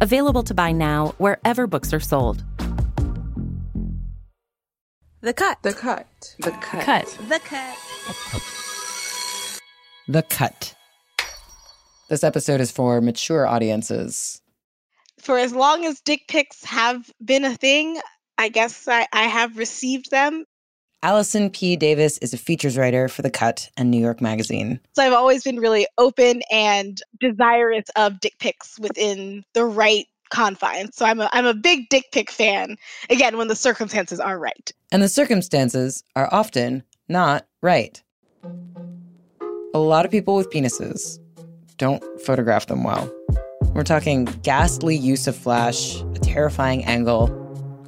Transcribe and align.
Available 0.00 0.42
to 0.44 0.54
buy 0.54 0.72
now 0.72 1.14
wherever 1.18 1.66
books 1.66 1.92
are 1.92 2.00
sold. 2.00 2.44
The 5.20 5.32
cut. 5.32 5.58
The 5.62 5.72
cut. 5.72 6.06
The 6.38 6.52
cut. 6.52 6.84
Cut. 6.84 7.18
The 7.28 7.40
cut. 7.40 7.76
The 10.08 10.22
Cut. 10.22 10.74
This 12.08 12.24
episode 12.24 12.62
is 12.62 12.70
for 12.70 13.00
mature 13.02 13.46
audiences. 13.46 14.40
For 15.18 15.36
as 15.38 15.52
long 15.52 15.84
as 15.84 16.00
dick 16.00 16.22
pics 16.28 16.64
have 16.64 17.10
been 17.22 17.44
a 17.44 17.54
thing, 17.54 18.00
I 18.38 18.48
guess 18.48 18.88
I, 18.88 19.06
I 19.12 19.24
have 19.24 19.58
received 19.58 20.10
them. 20.10 20.46
Allison 21.02 21.48
P. 21.50 21.76
Davis 21.76 22.18
is 22.18 22.34
a 22.34 22.38
features 22.38 22.76
writer 22.76 23.06
for 23.08 23.22
The 23.22 23.30
Cut 23.30 23.70
and 23.76 23.88
New 23.90 24.00
York 24.00 24.20
Magazine. 24.20 24.80
So 24.94 25.04
I've 25.04 25.12
always 25.12 25.44
been 25.44 25.60
really 25.60 25.86
open 25.96 26.42
and 26.50 27.00
desirous 27.20 27.84
of 27.94 28.18
dick 28.18 28.34
pics 28.40 28.80
within 28.80 29.44
the 29.54 29.64
right 29.64 30.06
confines. 30.30 30.96
So 30.96 31.06
I'm 31.06 31.20
a 31.20 31.30
I'm 31.32 31.46
a 31.46 31.54
big 31.54 31.88
dick 31.88 32.06
pic 32.12 32.32
fan. 32.32 32.76
Again, 33.10 33.36
when 33.36 33.46
the 33.46 33.54
circumstances 33.54 34.18
are 34.18 34.40
right. 34.40 34.72
And 34.90 35.00
the 35.00 35.08
circumstances 35.08 36.02
are 36.16 36.28
often 36.32 36.82
not 37.08 37.46
right. 37.62 38.02
A 39.74 39.78
lot 39.78 40.04
of 40.04 40.10
people 40.10 40.34
with 40.34 40.50
penises 40.50 41.20
don't 41.76 42.02
photograph 42.20 42.66
them 42.66 42.82
well. 42.82 43.08
We're 43.72 43.84
talking 43.84 44.24
ghastly 44.42 44.96
use 44.96 45.28
of 45.28 45.36
flash, 45.36 46.00
a 46.00 46.18
terrifying 46.20 46.84
angle, 46.86 47.28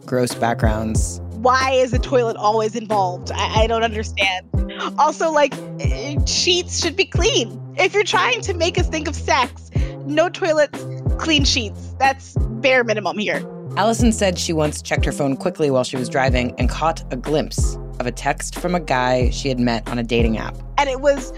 gross 0.06 0.32
backgrounds. 0.32 1.20
Why 1.40 1.70
is 1.70 1.90
the 1.90 1.98
toilet 1.98 2.36
always 2.36 2.76
involved? 2.76 3.32
I, 3.32 3.62
I 3.62 3.66
don't 3.66 3.82
understand. 3.82 4.46
Also, 4.98 5.30
like 5.30 5.54
sheets 6.26 6.82
should 6.82 6.96
be 6.96 7.06
clean. 7.06 7.58
If 7.78 7.94
you're 7.94 8.04
trying 8.04 8.42
to 8.42 8.52
make 8.52 8.78
us 8.78 8.88
think 8.88 9.08
of 9.08 9.16
sex, 9.16 9.70
no 10.04 10.28
toilets, 10.28 10.84
clean 11.18 11.46
sheets. 11.46 11.94
That's 11.98 12.34
bare 12.36 12.84
minimum 12.84 13.16
here. 13.16 13.42
Allison 13.78 14.12
said 14.12 14.38
she 14.38 14.52
once 14.52 14.82
checked 14.82 15.06
her 15.06 15.12
phone 15.12 15.34
quickly 15.34 15.70
while 15.70 15.82
she 15.84 15.96
was 15.96 16.10
driving 16.10 16.54
and 16.58 16.68
caught 16.68 17.02
a 17.10 17.16
glimpse 17.16 17.78
of 18.00 18.06
a 18.06 18.12
text 18.12 18.58
from 18.58 18.74
a 18.74 18.80
guy 18.80 19.30
she 19.30 19.48
had 19.48 19.58
met 19.58 19.88
on 19.88 19.98
a 19.98 20.02
dating 20.02 20.36
app. 20.36 20.54
And 20.76 20.90
it 20.90 21.00
was 21.00 21.32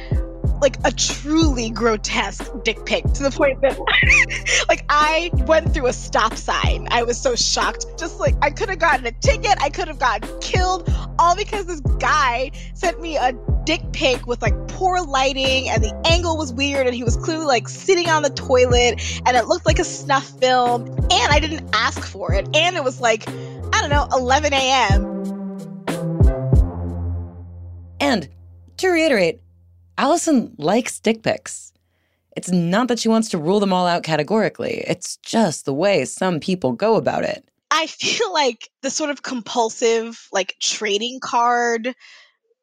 like 0.63 0.79
a 0.85 0.93
truly 0.93 1.71
grotesque 1.71 2.49
dick 2.63 2.87
pic 2.87 3.05
to 3.13 3.25
the 3.25 3.31
point 3.31 3.61
that 3.61 3.77
like 4.69 4.85
I 4.89 5.31
went 5.47 5.75
through 5.75 5.89
a 5.89 5.93
stop 5.93 6.37
sign. 6.37 6.87
I 6.91 7.03
was 7.03 7.21
so 7.21 7.35
shocked. 7.35 7.87
Just 7.99 8.21
like 8.21 8.37
I 8.41 8.51
could 8.51 8.69
have 8.69 8.79
gotten 8.79 9.05
a 9.05 9.13
ticket, 9.13 9.61
I 9.61 9.69
could 9.71 9.89
have 9.89 9.99
gotten 9.99 10.29
killed, 10.41 10.89
all 11.19 11.35
because 11.35 11.67
this 11.67 11.81
guy 11.99 12.53
sent 12.75 13.01
me 13.01 13.17
a 13.17 13.33
dick 13.65 13.83
pic 13.93 14.27
with 14.27 14.41
like 14.41 14.55
poor 14.69 15.03
lighting 15.03 15.69
and 15.69 15.83
the 15.83 15.93
angle 16.07 16.37
was 16.37 16.53
weird 16.53 16.87
and 16.87 16.95
he 16.95 17.05
was 17.05 17.17
clearly 17.17 17.45
like 17.45 17.69
sitting 17.69 18.09
on 18.09 18.23
the 18.23 18.31
toilet 18.31 19.21
and 19.27 19.37
it 19.37 19.47
looked 19.47 19.67
like 19.67 19.79
a 19.81 19.85
snuff 19.85 20.29
film 20.41 20.89
and 20.89 21.33
I 21.33 21.41
didn't 21.41 21.69
ask 21.73 22.03
for 22.05 22.33
it 22.33 22.49
and 22.57 22.77
it 22.77 22.85
was 22.85 23.01
like 23.01 23.29
I 23.29 23.81
don't 23.81 23.91
know 23.91 24.07
11 24.13 24.53
a.m. 24.53 25.09
And 28.01 28.29
to 28.79 28.89
reiterate, 28.89 29.42
Allison 30.03 30.53
likes 30.59 30.99
dick 30.99 31.23
pics. 31.23 31.73
It's 32.37 32.51
not 32.51 32.89
that 32.89 32.99
she 32.99 33.09
wants 33.09 33.29
to 33.29 33.39
rule 33.39 33.61
them 33.61 33.73
all 33.73 33.87
out 33.87 34.03
categorically, 34.03 34.83
it's 34.89 35.17
just 35.19 35.65
the 35.65 35.73
way 35.73 36.05
some 36.05 36.41
people 36.41 36.73
go 36.73 36.97
about 36.97 37.23
it. 37.23 37.49
I 37.71 37.87
feel 37.87 38.33
like 38.43 38.69
the 38.83 38.91
sort 38.91 39.11
of 39.11 39.23
compulsive 39.23 40.27
like 40.33 40.57
trading 40.61 41.21
card 41.21 41.95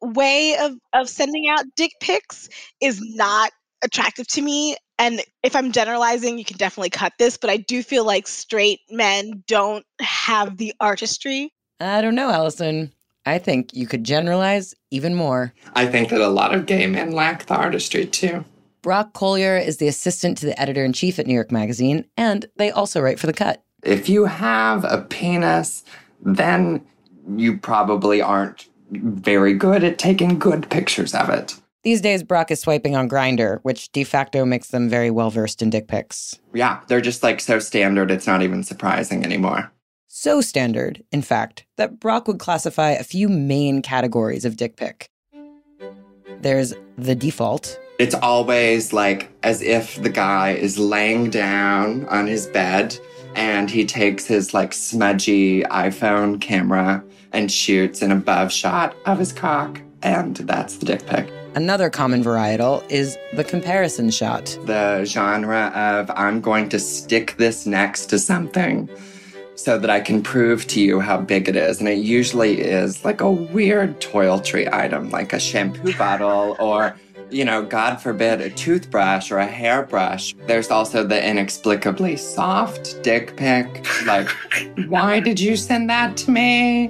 way 0.02 0.58
of 0.60 0.74
of 0.92 1.08
sending 1.08 1.48
out 1.50 1.64
dick 1.78 1.94
pics 2.02 2.50
is 2.82 3.00
not 3.16 3.52
attractive 3.86 4.28
to 4.28 4.42
me 4.42 4.76
and 4.98 5.22
if 5.42 5.56
I'm 5.56 5.72
generalizing, 5.72 6.38
you 6.38 6.44
can 6.44 6.58
definitely 6.58 6.90
cut 6.90 7.14
this, 7.18 7.38
but 7.38 7.50
I 7.50 7.56
do 7.56 7.84
feel 7.84 8.04
like 8.04 8.28
straight 8.28 8.82
men 8.90 9.46
don't 9.48 9.86
have 10.02 10.58
the 10.58 10.74
artistry. 10.82 11.54
I 11.80 12.02
don't 12.02 12.16
know, 12.16 12.30
Allison. 12.30 12.92
I 13.26 13.38
think 13.38 13.74
you 13.74 13.88
could 13.88 14.04
generalize 14.04 14.74
even 14.92 15.16
more. 15.16 15.54
I 15.74 15.86
think 15.86 16.10
that 16.10 16.22
a 16.22 16.28
lot 16.28 16.54
of 16.54 16.66
gay 16.66 16.88
men 16.88 17.12
lack 17.12 17.46
the 17.46 17.56
artistry 17.56 18.06
too. 18.06 18.46
Brock 18.82 19.14
Colyar 19.14 19.58
is 19.58 19.78
the 19.78 19.88
assistant 19.88 20.38
to 20.38 20.46
the 20.46 20.60
editor 20.60 20.86
in 20.86 20.94
chief 20.94 21.20
at 21.20 21.28
New 21.28 21.34
York 21.34 21.52
Magazine, 21.52 22.06
and 22.16 22.46
they 22.56 22.72
also 22.72 23.02
write 23.02 23.20
for 23.20 23.28
The 23.28 23.34
Cut. 23.34 23.62
If 23.84 24.08
you 24.10 24.26
have 24.26 24.86
a 24.86 25.06
penis, 25.10 25.84
then 26.24 26.86
you 27.36 27.58
probably 27.58 28.22
aren't 28.22 28.68
very 28.92 29.54
good 29.54 29.84
at 29.84 30.00
taking 30.00 30.40
good 30.40 30.70
pictures 30.70 31.14
of 31.14 31.30
it. 31.30 31.56
These 31.84 32.02
days, 32.02 32.24
Brock 32.24 32.52
is 32.52 32.60
swiping 32.60 32.96
on 32.96 33.10
Grindr, 33.10 33.60
which 33.64 33.92
de 33.92 34.04
facto 34.04 34.44
makes 34.44 34.70
them 34.70 34.90
very 34.90 35.12
well 35.12 35.30
versed 35.30 35.62
in 35.62 35.70
dick 35.70 35.88
pics. 35.88 36.38
Yeah, 36.54 36.82
they're 36.88 37.00
just 37.00 37.24
like 37.24 37.40
so 37.40 37.60
standard, 37.60 38.12
it's 38.12 38.28
not 38.28 38.42
even 38.42 38.64
surprising 38.64 39.24
anymore. 39.24 39.72
So 40.22 40.42
standard, 40.42 41.02
in 41.14 41.22
fact, 41.22 41.64
that 41.78 41.98
Brock 41.98 42.28
would 42.28 42.40
classify 42.40 42.90
a 42.90 43.06
few 43.06 43.30
main 43.30 43.82
categories 43.82 44.44
of 44.44 44.58
dick 44.58 44.76
pic. 44.76 45.10
There's 46.42 46.74
the 46.98 47.16
default, 47.16 47.80
It's 48.00 48.16
always 48.16 48.92
like 48.92 49.32
as 49.44 49.62
if 49.62 49.96
the 50.04 50.10
guy 50.10 50.56
is 50.56 50.78
laying 50.78 51.30
down 51.30 52.06
on 52.10 52.28
his 52.28 52.48
bed 52.48 53.00
and 53.34 53.72
he 53.72 53.86
takes 53.86 54.26
his 54.26 54.54
like 54.54 54.74
smudgy 54.74 55.62
iPhone 55.62 56.42
camera 56.42 57.02
and 57.32 57.50
shoots 57.50 58.02
an 58.02 58.12
above 58.12 58.52
shot 58.52 58.98
of 59.06 59.20
his 59.20 59.32
cock. 59.32 59.80
And 60.04 60.36
that's 60.36 60.76
the 60.76 60.86
dick 60.86 61.06
pic. 61.06 61.32
Another 61.56 61.90
common 61.90 62.22
varietal 62.26 62.84
is 62.92 63.18
the 63.34 63.46
comparison 63.46 64.10
shot. 64.10 64.58
The 64.66 65.06
genre 65.06 65.72
of 65.74 66.12
I'm 66.14 66.42
going 66.42 66.68
to 66.70 66.80
stick 66.80 67.38
this 67.38 67.66
next 67.66 68.08
to 68.08 68.20
something 68.20 68.90
so 69.60 69.78
that 69.78 69.90
I 69.90 70.00
can 70.00 70.24
prove 70.24 70.66
to 70.68 70.80
you 70.80 71.02
how 71.02 71.18
big 71.18 71.50
it 71.50 71.56
is. 71.58 71.80
And 71.80 71.90
it 71.90 71.98
usually 71.98 72.62
is 72.62 73.04
like 73.04 73.20
a 73.20 73.30
weird 73.30 74.00
toiletry 74.00 74.72
item, 74.72 75.10
like 75.10 75.34
a 75.34 75.40
shampoo 75.40 75.94
bottle 75.98 76.56
or, 76.60 76.96
you 77.30 77.44
know, 77.44 77.64
God 77.64 77.98
forbid, 77.98 78.40
a 78.40 78.50
toothbrush 78.50 79.32
or 79.32 79.38
a 79.38 79.46
hairbrush. 79.46 80.34
There's 80.48 80.72
also 80.72 81.04
the 81.04 81.22
inexplicably 81.22 82.16
soft 82.16 83.04
dick 83.04 83.36
pic. 83.36 83.86
Like, 84.06 84.30
why 84.88 85.20
did 85.20 85.42
you 85.42 85.58
send 85.58 85.90
that 85.90 86.16
to 86.18 86.32
me? 86.32 86.88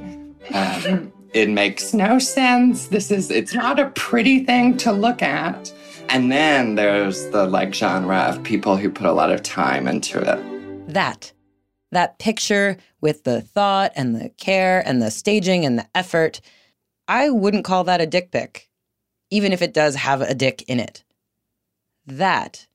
Um, 0.54 1.12
it 1.34 1.50
makes 1.50 1.92
no 1.96 2.20
sense. 2.20 2.88
This 2.88 3.10
is, 3.10 3.32
it's 3.32 3.56
not 3.56 3.80
a 3.80 3.90
pretty 3.90 4.46
thing 4.46 4.78
to 4.78 4.92
look 4.92 5.24
at. 5.24 5.74
And 6.10 6.32
then 6.32 6.76
there's 6.76 7.30
the 7.30 7.48
like 7.48 7.74
genre 7.74 8.20
of 8.20 8.44
people 8.44 8.78
who 8.78 8.92
put 8.92 9.08
a 9.08 9.12
lot 9.12 9.32
of 9.32 9.42
time 9.42 9.88
into 9.88 10.20
it. 10.20 10.94
That. 10.94 11.32
That 11.92 12.20
picture 12.20 12.78
with 13.02 13.24
the 13.24 13.42
thought 13.42 13.92
and 13.96 14.16
the 14.16 14.30
care 14.38 14.86
and 14.86 15.02
the 15.02 15.12
staging 15.12 15.66
and 15.66 15.80
the 15.80 15.88
effort. 15.96 16.42
I 17.08 17.30
wouldn't 17.30 17.66
call 17.66 17.84
that 17.86 18.02
a 18.02 18.06
dick 18.06 18.32
pic, 18.32 18.70
even 19.32 19.52
if 19.52 19.62
it 19.62 19.74
does 19.74 19.96
have 19.96 20.22
a 20.22 20.36
dick 20.36 20.64
in 20.68 20.80
it. 20.80 21.04
That 22.06 22.68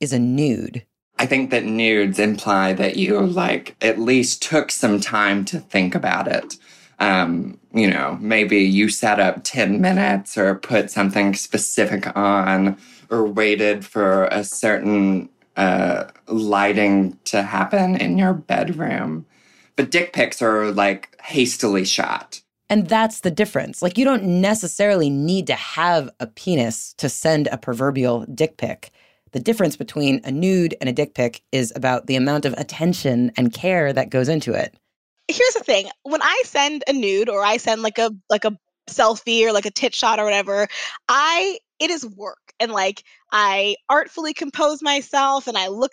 is 0.00 0.12
a 0.12 0.18
nude. 0.18 0.84
I 1.18 1.26
think 1.26 1.50
that 1.50 1.66
nudes 1.66 2.18
imply 2.18 2.72
that 2.72 2.96
you 2.96 3.20
like 3.20 3.76
at 3.82 3.98
least 3.98 4.42
took 4.42 4.70
some 4.70 5.00
time 5.00 5.44
to 5.46 5.60
think 5.60 5.94
about 5.94 6.26
it. 6.26 6.56
Um, 6.98 7.58
you 7.74 7.90
know, 7.90 8.16
maybe 8.20 8.58
you 8.58 8.88
set 8.88 9.20
up 9.20 9.40
10 9.44 9.80
minutes 9.82 10.38
or 10.38 10.54
put 10.54 10.90
something 10.90 11.34
specific 11.34 12.16
on 12.16 12.78
or 13.10 13.26
waited 13.26 13.84
for 13.84 14.24
a 14.26 14.44
certain 14.44 15.28
uh, 15.56 16.04
lighting 16.28 17.18
to 17.24 17.42
happen 17.42 17.96
in 17.96 18.18
your 18.18 18.32
bedroom. 18.32 19.26
But 19.76 19.90
dick 19.90 20.12
pics 20.12 20.42
are 20.42 20.70
like 20.72 21.16
hastily 21.22 21.84
shot. 21.84 22.40
And 22.68 22.88
that's 22.88 23.20
the 23.20 23.32
difference. 23.32 23.82
Like, 23.82 23.98
you 23.98 24.04
don't 24.04 24.40
necessarily 24.40 25.10
need 25.10 25.48
to 25.48 25.54
have 25.54 26.08
a 26.20 26.28
penis 26.28 26.94
to 26.98 27.08
send 27.08 27.48
a 27.48 27.58
proverbial 27.58 28.26
dick 28.32 28.58
pic. 28.58 28.92
The 29.32 29.40
difference 29.40 29.76
between 29.76 30.20
a 30.24 30.30
nude 30.30 30.76
and 30.80 30.88
a 30.88 30.92
dick 30.92 31.14
pic 31.14 31.42
is 31.50 31.72
about 31.74 32.06
the 32.06 32.14
amount 32.14 32.44
of 32.44 32.52
attention 32.54 33.32
and 33.36 33.52
care 33.52 33.92
that 33.92 34.10
goes 34.10 34.28
into 34.28 34.52
it. 34.52 34.76
Here's 35.26 35.54
the 35.54 35.64
thing: 35.64 35.88
when 36.02 36.22
I 36.22 36.42
send 36.44 36.84
a 36.88 36.92
nude 36.92 37.28
or 37.28 37.44
I 37.44 37.56
send 37.56 37.82
like 37.82 37.98
a 37.98 38.10
like 38.28 38.44
a 38.44 38.56
selfie 38.88 39.44
or 39.44 39.52
like 39.52 39.66
a 39.66 39.70
tit 39.70 39.94
shot 39.94 40.18
or 40.18 40.24
whatever, 40.24 40.68
I 41.08 41.58
it 41.80 41.90
is 41.90 42.06
work 42.06 42.52
and 42.60 42.70
like 42.72 43.02
I 43.32 43.76
artfully 43.88 44.34
compose 44.34 44.82
myself 44.82 45.48
and 45.48 45.56
I 45.56 45.68
look 45.68 45.92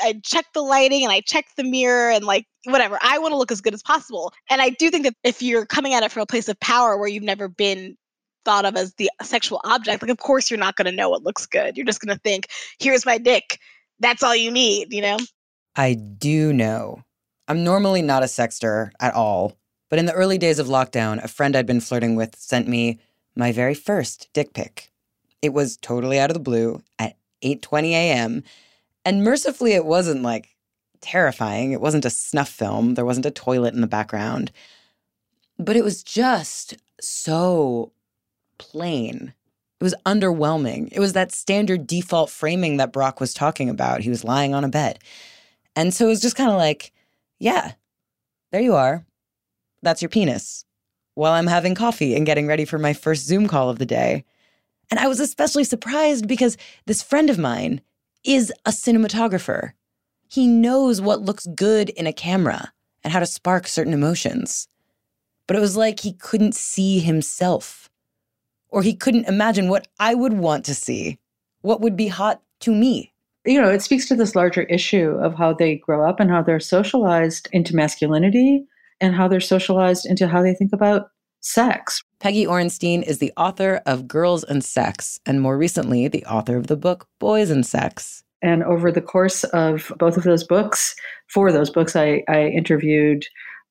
I 0.00 0.20
check 0.22 0.46
the 0.54 0.62
lighting 0.62 1.02
and 1.02 1.12
I 1.12 1.20
check 1.20 1.46
the 1.56 1.64
mirror 1.64 2.10
and 2.10 2.24
like 2.24 2.46
whatever. 2.64 2.98
I 3.02 3.18
want 3.18 3.32
to 3.32 3.36
look 3.36 3.52
as 3.52 3.60
good 3.60 3.74
as 3.74 3.82
possible. 3.82 4.32
And 4.48 4.62
I 4.62 4.70
do 4.70 4.90
think 4.90 5.04
that 5.04 5.14
if 5.22 5.42
you're 5.42 5.66
coming 5.66 5.92
at 5.94 6.02
it 6.02 6.10
from 6.10 6.22
a 6.22 6.26
place 6.26 6.48
of 6.48 6.58
power 6.60 6.96
where 6.96 7.08
you've 7.08 7.22
never 7.22 7.48
been 7.48 7.96
thought 8.44 8.64
of 8.64 8.74
as 8.76 8.94
the 8.94 9.10
sexual 9.22 9.60
object, 9.64 10.02
like 10.02 10.10
of 10.10 10.18
course 10.18 10.50
you're 10.50 10.58
not 10.58 10.76
going 10.76 10.86
to 10.86 10.96
know 10.96 11.10
what 11.10 11.24
looks 11.24 11.46
good. 11.46 11.76
You're 11.76 11.86
just 11.86 12.00
going 12.00 12.14
to 12.14 12.20
think, 12.22 12.48
"Here's 12.78 13.04
my 13.04 13.18
dick." 13.18 13.58
That's 14.00 14.22
all 14.22 14.34
you 14.34 14.50
need, 14.50 14.92
you 14.92 15.00
know? 15.00 15.18
I 15.76 15.94
do 15.94 16.52
know. 16.52 17.04
I'm 17.46 17.62
normally 17.62 18.02
not 18.02 18.24
a 18.24 18.28
sexter 18.28 18.92
at 18.98 19.14
all, 19.14 19.56
but 19.90 19.98
in 19.98 20.06
the 20.06 20.12
early 20.12 20.38
days 20.38 20.58
of 20.58 20.66
lockdown, 20.66 21.22
a 21.22 21.28
friend 21.28 21.54
I'd 21.54 21.66
been 21.66 21.80
flirting 21.80 22.16
with 22.16 22.34
sent 22.36 22.66
me 22.66 22.98
my 23.36 23.52
very 23.52 23.74
first 23.74 24.28
dick 24.32 24.54
pic. 24.54 24.91
It 25.42 25.52
was 25.52 25.76
totally 25.76 26.18
out 26.18 26.30
of 26.30 26.34
the 26.34 26.40
blue 26.40 26.82
at 26.98 27.16
8:20 27.42 27.90
a.m. 27.90 28.44
And 29.04 29.24
mercifully 29.24 29.72
it 29.72 29.84
wasn't 29.84 30.22
like 30.22 30.56
terrifying. 31.00 31.72
It 31.72 31.80
wasn't 31.80 32.04
a 32.04 32.10
snuff 32.10 32.48
film. 32.48 32.94
There 32.94 33.04
wasn't 33.04 33.26
a 33.26 33.30
toilet 33.30 33.74
in 33.74 33.80
the 33.80 33.86
background. 33.86 34.52
But 35.58 35.76
it 35.76 35.84
was 35.84 36.02
just 36.02 36.76
so 37.00 37.92
plain. 38.58 39.34
It 39.80 39.84
was 39.84 39.94
underwhelming. 40.06 40.88
It 40.92 41.00
was 41.00 41.12
that 41.12 41.32
standard 41.32 41.86
default 41.86 42.30
framing 42.30 42.76
that 42.76 42.92
Brock 42.92 43.20
was 43.20 43.34
talking 43.34 43.68
about. 43.68 44.00
He 44.00 44.10
was 44.10 44.24
lying 44.24 44.54
on 44.54 44.64
a 44.64 44.68
bed. 44.68 45.00
And 45.74 45.92
so 45.92 46.06
it 46.06 46.10
was 46.10 46.20
just 46.20 46.36
kind 46.36 46.50
of 46.50 46.56
like, 46.56 46.92
yeah, 47.40 47.72
there 48.52 48.60
you 48.60 48.74
are. 48.74 49.04
That's 49.82 50.00
your 50.00 50.08
penis. 50.08 50.64
While 51.14 51.32
I'm 51.32 51.48
having 51.48 51.74
coffee 51.74 52.14
and 52.14 52.24
getting 52.24 52.46
ready 52.46 52.64
for 52.64 52.78
my 52.78 52.92
first 52.92 53.26
Zoom 53.26 53.48
call 53.48 53.68
of 53.68 53.78
the 53.78 53.86
day. 53.86 54.24
And 54.92 54.98
I 54.98 55.08
was 55.08 55.20
especially 55.20 55.64
surprised 55.64 56.28
because 56.28 56.58
this 56.84 57.02
friend 57.02 57.30
of 57.30 57.38
mine 57.38 57.80
is 58.24 58.52
a 58.66 58.72
cinematographer. 58.72 59.72
He 60.28 60.46
knows 60.46 61.00
what 61.00 61.22
looks 61.22 61.46
good 61.46 61.88
in 61.88 62.06
a 62.06 62.12
camera 62.12 62.74
and 63.02 63.10
how 63.10 63.20
to 63.20 63.24
spark 63.24 63.66
certain 63.66 63.94
emotions. 63.94 64.68
But 65.46 65.56
it 65.56 65.60
was 65.60 65.78
like 65.78 66.00
he 66.00 66.12
couldn't 66.12 66.54
see 66.54 66.98
himself, 66.98 67.88
or 68.68 68.82
he 68.82 68.94
couldn't 68.94 69.28
imagine 69.28 69.70
what 69.70 69.88
I 69.98 70.12
would 70.12 70.34
want 70.34 70.66
to 70.66 70.74
see, 70.74 71.18
what 71.62 71.80
would 71.80 71.96
be 71.96 72.08
hot 72.08 72.42
to 72.60 72.70
me. 72.70 73.14
You 73.46 73.62
know, 73.62 73.70
it 73.70 73.80
speaks 73.80 74.06
to 74.08 74.14
this 74.14 74.36
larger 74.36 74.64
issue 74.64 75.12
of 75.22 75.34
how 75.34 75.54
they 75.54 75.76
grow 75.76 76.06
up 76.06 76.20
and 76.20 76.30
how 76.30 76.42
they're 76.42 76.60
socialized 76.60 77.48
into 77.50 77.74
masculinity 77.74 78.66
and 79.00 79.14
how 79.14 79.26
they're 79.26 79.40
socialized 79.40 80.04
into 80.04 80.28
how 80.28 80.42
they 80.42 80.52
think 80.52 80.74
about 80.74 81.12
sex. 81.40 82.02
Peggy 82.22 82.46
Orenstein 82.46 83.02
is 83.02 83.18
the 83.18 83.32
author 83.36 83.82
of 83.84 84.06
Girls 84.06 84.44
and 84.44 84.62
Sex, 84.62 85.18
and 85.26 85.40
more 85.40 85.58
recently, 85.58 86.06
the 86.06 86.24
author 86.26 86.56
of 86.56 86.68
the 86.68 86.76
book 86.76 87.08
Boys 87.18 87.50
and 87.50 87.66
Sex. 87.66 88.22
And 88.40 88.62
over 88.62 88.92
the 88.92 89.00
course 89.00 89.42
of 89.42 89.90
both 89.98 90.16
of 90.16 90.22
those 90.22 90.44
books, 90.44 90.94
for 91.26 91.50
those 91.50 91.68
books, 91.68 91.96
I, 91.96 92.22
I 92.28 92.44
interviewed, 92.44 93.26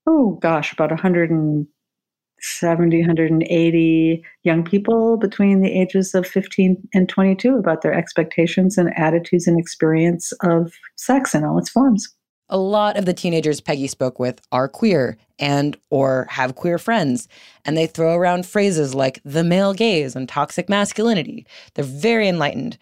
oh 0.05 0.37
gosh, 0.41 0.73
about 0.73 0.89
170, 0.89 2.99
180 2.99 4.25
young 4.43 4.63
people 4.65 5.15
between 5.15 5.61
the 5.61 5.71
ages 5.71 6.13
of 6.13 6.27
15 6.27 6.75
and 6.93 7.07
22 7.07 7.55
about 7.55 7.83
their 7.83 7.93
expectations 7.93 8.77
and 8.77 8.93
attitudes 8.97 9.47
and 9.47 9.57
experience 9.57 10.33
of 10.43 10.73
sex 10.97 11.33
in 11.33 11.45
all 11.45 11.57
its 11.57 11.69
forms 11.69 12.13
a 12.51 12.57
lot 12.57 12.97
of 12.97 13.05
the 13.05 13.13
teenagers 13.13 13.61
Peggy 13.61 13.87
spoke 13.87 14.19
with 14.19 14.41
are 14.51 14.67
queer 14.67 15.17
and 15.39 15.77
or 15.89 16.27
have 16.29 16.55
queer 16.55 16.77
friends 16.77 17.27
and 17.65 17.77
they 17.77 17.87
throw 17.87 18.15
around 18.15 18.45
phrases 18.45 18.93
like 18.93 19.21
the 19.23 19.43
male 19.43 19.73
gaze 19.73 20.15
and 20.15 20.27
toxic 20.29 20.69
masculinity. 20.69 21.47
They're 21.73 21.85
very 21.85 22.27
enlightened. 22.27 22.77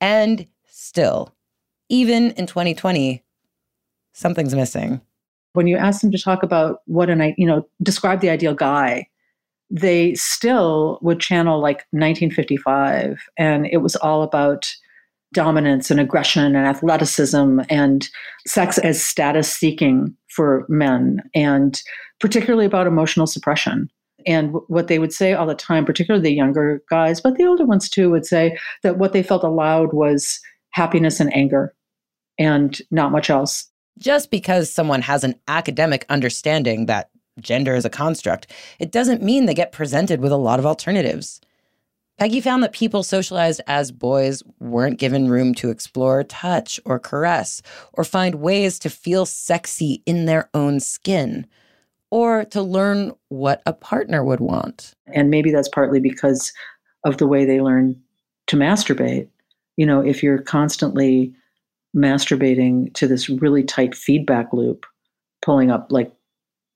And 0.00 0.46
still, 0.66 1.34
even 1.88 2.32
in 2.32 2.46
2020, 2.46 3.22
something's 4.12 4.54
missing. 4.54 5.00
When 5.52 5.66
you 5.66 5.76
ask 5.76 6.00
them 6.00 6.10
to 6.12 6.18
talk 6.18 6.42
about 6.42 6.80
what 6.86 7.10
an 7.10 7.34
you 7.38 7.46
know, 7.46 7.66
describe 7.82 8.20
the 8.20 8.30
ideal 8.30 8.54
guy, 8.54 9.06
they 9.70 10.14
still 10.14 10.98
would 11.00 11.20
channel 11.20 11.60
like 11.60 11.86
1955 11.92 13.20
and 13.36 13.66
it 13.66 13.78
was 13.78 13.94
all 13.96 14.22
about 14.22 14.74
dominance 15.32 15.90
and 15.90 16.00
aggression 16.00 16.56
and 16.56 16.66
athleticism 16.66 17.60
and 17.68 18.08
sex 18.46 18.78
as 18.78 19.02
status 19.02 19.52
seeking 19.52 20.14
for 20.28 20.66
men, 20.68 21.22
and 21.34 21.80
particularly 22.18 22.66
about 22.66 22.86
emotional 22.86 23.26
suppression. 23.26 23.88
And 24.26 24.54
what 24.68 24.88
they 24.88 24.98
would 24.98 25.12
say 25.12 25.32
all 25.32 25.46
the 25.46 25.54
time, 25.54 25.84
particularly 25.86 26.22
the 26.22 26.34
younger 26.34 26.82
guys, 26.90 27.20
but 27.20 27.36
the 27.36 27.46
older 27.46 27.64
ones 27.64 27.88
too, 27.88 28.10
would 28.10 28.26
say 28.26 28.58
that 28.82 28.98
what 28.98 29.12
they 29.12 29.22
felt 29.22 29.44
allowed 29.44 29.92
was 29.92 30.40
happiness 30.72 31.20
and 31.20 31.34
anger 31.34 31.74
and 32.38 32.80
not 32.90 33.12
much 33.12 33.30
else. 33.30 33.66
Just 33.98 34.30
because 34.30 34.70
someone 34.70 35.02
has 35.02 35.24
an 35.24 35.34
academic 35.48 36.06
understanding 36.08 36.86
that 36.86 37.10
gender 37.38 37.74
is 37.74 37.84
a 37.84 37.90
construct, 37.90 38.46
it 38.78 38.92
doesn't 38.92 39.22
mean 39.22 39.46
they 39.46 39.54
get 39.54 39.72
presented 39.72 40.20
with 40.20 40.32
a 40.32 40.36
lot 40.36 40.58
of 40.58 40.66
alternatives. 40.66 41.40
Peggy 42.20 42.42
found 42.42 42.62
that 42.62 42.74
people 42.74 43.02
socialized 43.02 43.62
as 43.66 43.90
boys 43.90 44.42
weren't 44.58 44.98
given 44.98 45.30
room 45.30 45.54
to 45.54 45.70
explore 45.70 46.22
touch 46.22 46.78
or 46.84 46.98
caress 46.98 47.62
or 47.94 48.04
find 48.04 48.34
ways 48.34 48.78
to 48.80 48.90
feel 48.90 49.24
sexy 49.24 50.02
in 50.04 50.26
their 50.26 50.50
own 50.52 50.80
skin 50.80 51.46
or 52.10 52.44
to 52.44 52.60
learn 52.60 53.12
what 53.30 53.62
a 53.64 53.72
partner 53.72 54.22
would 54.22 54.40
want. 54.40 54.92
And 55.06 55.30
maybe 55.30 55.50
that's 55.50 55.70
partly 55.70 55.98
because 55.98 56.52
of 57.06 57.16
the 57.16 57.26
way 57.26 57.46
they 57.46 57.62
learn 57.62 57.98
to 58.48 58.56
masturbate. 58.56 59.26
You 59.78 59.86
know, 59.86 60.02
if 60.02 60.22
you're 60.22 60.42
constantly 60.42 61.32
masturbating 61.96 62.92
to 62.96 63.08
this 63.08 63.30
really 63.30 63.62
tight 63.62 63.94
feedback 63.94 64.52
loop, 64.52 64.84
pulling 65.40 65.70
up 65.70 65.86
like 65.90 66.12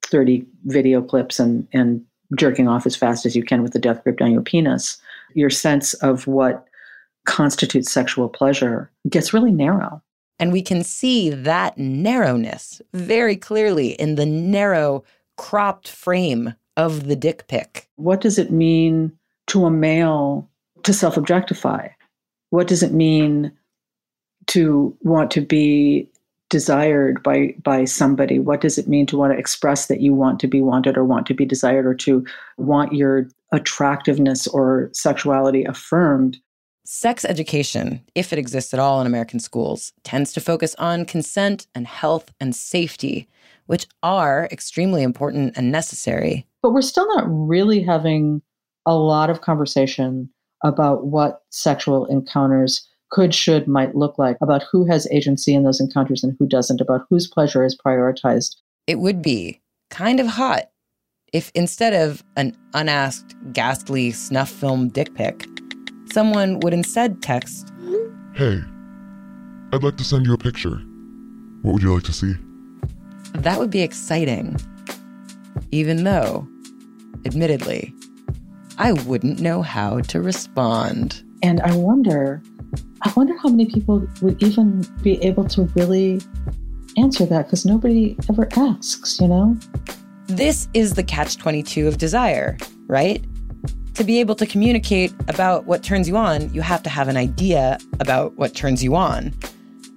30 0.06 0.46
video 0.64 1.02
clips 1.02 1.38
and, 1.38 1.68
and 1.74 2.02
jerking 2.34 2.66
off 2.66 2.86
as 2.86 2.96
fast 2.96 3.26
as 3.26 3.36
you 3.36 3.42
can 3.42 3.62
with 3.62 3.74
the 3.74 3.78
death 3.78 4.02
grip 4.04 4.16
down 4.16 4.32
your 4.32 4.40
penis, 4.40 4.96
your 5.34 5.50
sense 5.50 5.94
of 5.94 6.26
what 6.26 6.66
constitutes 7.26 7.90
sexual 7.90 8.28
pleasure 8.28 8.90
gets 9.08 9.32
really 9.32 9.52
narrow. 9.52 10.02
And 10.38 10.52
we 10.52 10.62
can 10.62 10.82
see 10.82 11.30
that 11.30 11.78
narrowness 11.78 12.82
very 12.92 13.36
clearly 13.36 13.92
in 13.92 14.16
the 14.16 14.26
narrow, 14.26 15.04
cropped 15.36 15.88
frame 15.88 16.54
of 16.76 17.06
the 17.06 17.16
dick 17.16 17.46
pic. 17.48 17.88
What 17.96 18.20
does 18.20 18.38
it 18.38 18.50
mean 18.50 19.12
to 19.48 19.66
a 19.66 19.70
male 19.70 20.50
to 20.82 20.92
self 20.92 21.16
objectify? 21.16 21.88
What 22.50 22.66
does 22.66 22.82
it 22.82 22.92
mean 22.92 23.52
to 24.48 24.96
want 25.00 25.30
to 25.32 25.40
be 25.40 26.08
desired 26.54 27.20
by 27.24 27.52
by 27.64 27.84
somebody? 27.84 28.38
What 28.38 28.60
does 28.60 28.78
it 28.78 28.86
mean 28.86 29.06
to 29.06 29.16
want 29.16 29.32
to 29.32 29.38
express 29.38 29.86
that 29.86 30.00
you 30.00 30.14
want 30.14 30.38
to 30.38 30.46
be 30.46 30.60
wanted 30.60 30.96
or 30.96 31.04
want 31.04 31.26
to 31.26 31.34
be 31.34 31.44
desired 31.44 31.84
or 31.84 31.94
to 31.94 32.24
want 32.58 32.92
your 32.92 33.28
attractiveness 33.50 34.46
or 34.46 34.88
sexuality 34.92 35.64
affirmed? 35.64 36.38
Sex 36.84 37.24
education 37.24 38.02
if 38.14 38.32
it 38.32 38.38
exists 38.38 38.72
at 38.72 38.78
all 38.78 39.00
in 39.00 39.06
american 39.08 39.40
schools 39.40 39.92
tends 40.04 40.32
to 40.34 40.40
focus 40.40 40.76
on 40.76 41.04
consent 41.06 41.66
and 41.74 41.88
health 41.88 42.32
and 42.38 42.54
safety 42.54 43.26
which 43.66 43.88
are 44.04 44.46
extremely 44.52 45.02
important 45.02 45.56
and 45.56 45.72
necessary. 45.72 46.46
But 46.62 46.72
we're 46.72 46.82
still 46.82 47.08
not 47.16 47.24
really 47.26 47.82
having 47.82 48.42
a 48.86 48.94
lot 48.94 49.28
of 49.28 49.40
conversation 49.40 50.30
about 50.62 51.06
what 51.06 51.42
sexual 51.50 52.06
encounters 52.06 52.86
could, 53.14 53.32
should, 53.32 53.68
might 53.68 53.94
look 53.94 54.18
like 54.18 54.36
about 54.42 54.64
who 54.72 54.84
has 54.86 55.06
agency 55.12 55.54
in 55.54 55.62
those 55.62 55.80
encounters 55.80 56.24
and 56.24 56.34
who 56.36 56.48
doesn't, 56.48 56.80
about 56.80 57.06
whose 57.08 57.28
pleasure 57.28 57.64
is 57.64 57.78
prioritized. 57.78 58.56
It 58.88 58.98
would 58.98 59.22
be 59.22 59.60
kind 59.88 60.18
of 60.18 60.26
hot 60.26 60.64
if 61.32 61.52
instead 61.54 61.94
of 61.94 62.24
an 62.36 62.56
unasked, 62.74 63.36
ghastly 63.52 64.10
snuff 64.10 64.50
film 64.50 64.88
dick 64.88 65.14
pic, 65.14 65.46
someone 66.12 66.58
would 66.60 66.74
instead 66.74 67.22
text, 67.22 67.70
Hey, 68.34 68.60
I'd 69.72 69.84
like 69.84 69.96
to 69.98 70.04
send 70.04 70.26
you 70.26 70.34
a 70.34 70.38
picture. 70.38 70.82
What 71.62 71.74
would 71.74 71.82
you 71.82 71.94
like 71.94 72.02
to 72.04 72.12
see? 72.12 72.34
That 73.32 73.60
would 73.60 73.70
be 73.70 73.82
exciting. 73.82 74.56
Even 75.70 76.02
though, 76.02 76.48
admittedly, 77.24 77.94
I 78.78 78.92
wouldn't 78.92 79.40
know 79.40 79.62
how 79.62 80.00
to 80.00 80.20
respond. 80.20 81.22
And 81.44 81.60
I 81.60 81.76
wonder 81.76 82.42
I 83.02 83.12
wonder 83.16 83.36
how 83.38 83.48
many 83.48 83.66
people 83.66 84.06
would 84.22 84.42
even 84.42 84.86
be 85.02 85.22
able 85.22 85.44
to 85.48 85.62
really 85.74 86.20
answer 86.96 87.26
that 87.26 87.46
because 87.46 87.64
nobody 87.64 88.16
ever 88.28 88.48
asks, 88.56 89.20
you 89.20 89.28
know? 89.28 89.56
This 90.26 90.68
is 90.74 90.94
the 90.94 91.02
catch 91.02 91.36
22 91.36 91.86
of 91.86 91.98
desire, 91.98 92.56
right? 92.86 93.22
To 93.94 94.04
be 94.04 94.20
able 94.20 94.34
to 94.36 94.46
communicate 94.46 95.12
about 95.28 95.66
what 95.66 95.82
turns 95.82 96.08
you 96.08 96.16
on, 96.16 96.52
you 96.52 96.62
have 96.62 96.82
to 96.84 96.90
have 96.90 97.08
an 97.08 97.16
idea 97.16 97.78
about 98.00 98.34
what 98.36 98.54
turns 98.54 98.82
you 98.82 98.96
on. 98.96 99.32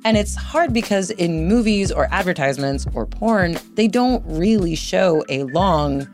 And 0.06 0.18
it's 0.18 0.36
hard 0.36 0.74
because 0.74 1.10
in 1.12 1.48
movies 1.48 1.92
or 1.92 2.08
advertisements 2.12 2.86
or 2.94 3.06
porn, 3.06 3.58
they 3.74 3.88
don't 3.88 4.24
really 4.26 4.76
show 4.76 5.24
a 5.30 5.44
long, 5.44 6.08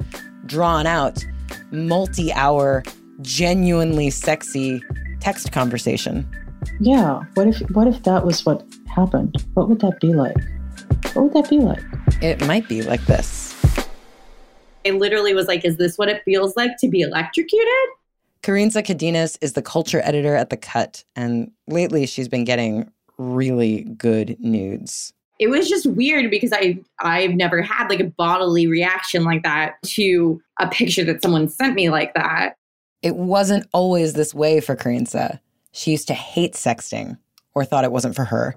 drawn 0.45 0.87
out, 0.87 1.25
multi 1.71 2.31
hour, 2.33 2.83
genuinely 3.21 4.09
sexy 4.09 4.81
text 5.19 5.51
conversation. 5.51 6.27
Yeah. 6.79 7.21
What 7.33 7.47
if 7.47 7.59
what 7.71 7.87
if 7.87 8.03
that 8.03 8.25
was 8.25 8.45
what 8.45 8.65
happened? 8.87 9.35
What 9.53 9.69
would 9.69 9.79
that 9.81 9.99
be 9.99 10.13
like? 10.13 10.37
What 11.13 11.23
would 11.25 11.33
that 11.33 11.49
be 11.49 11.59
like? 11.59 11.83
It 12.21 12.45
might 12.45 12.67
be 12.67 12.81
like 12.81 13.05
this. 13.05 13.53
I 14.85 14.89
literally 14.89 15.33
was 15.33 15.47
like, 15.47 15.63
is 15.63 15.77
this 15.77 15.97
what 15.97 16.09
it 16.09 16.21
feels 16.25 16.55
like 16.55 16.71
to 16.79 16.89
be 16.89 17.01
electrocuted? 17.01 17.67
Kerensa 18.41 18.83
Cadenas 18.83 19.37
is 19.41 19.53
the 19.53 19.61
culture 19.61 20.01
editor 20.03 20.35
at 20.35 20.49
The 20.49 20.57
Cut, 20.57 21.05
and 21.15 21.51
lately 21.67 22.05
she's 22.05 22.27
been 22.27 22.43
getting 22.43 22.91
really 23.17 23.83
good 23.97 24.35
nudes. 24.39 25.13
It 25.39 25.47
was 25.47 25.69
just 25.69 25.85
weird 25.85 26.29
because 26.29 26.51
I 26.53 26.79
I've 26.99 27.31
never 27.31 27.61
had 27.61 27.87
like 27.87 27.99
a 27.99 28.05
bodily 28.05 28.67
reaction 28.67 29.23
like 29.23 29.43
that 29.43 29.75
to 29.83 30.41
a 30.59 30.67
picture 30.67 31.03
that 31.05 31.21
someone 31.21 31.47
sent 31.47 31.75
me 31.75 31.89
like 31.89 32.13
that. 32.15 32.55
It 33.01 33.15
wasn't 33.15 33.67
always 33.73 34.13
this 34.13 34.33
way 34.33 34.59
for 34.59 34.75
Kerensa. 34.75 35.39
She 35.73 35.91
used 35.91 36.07
to 36.07 36.13
hate 36.13 36.53
sexting 36.53 37.17
or 37.53 37.65
thought 37.65 37.83
it 37.83 37.91
wasn't 37.91 38.15
for 38.15 38.23
her 38.25 38.55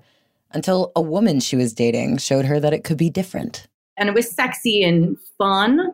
until 0.53 0.93
a 0.95 1.03
woman 1.03 1.41
she 1.41 1.57
was 1.57 1.75
dating 1.75 2.19
showed 2.19 2.45
her 2.45 2.61
that 2.61 2.73
it 2.73 2.85
could 2.85 2.97
be 2.97 3.11
different. 3.11 3.67
And 3.97 4.09
it 4.09 4.15
was 4.15 4.31
sexy 4.31 4.85
and 4.85 5.19
fun 5.37 5.93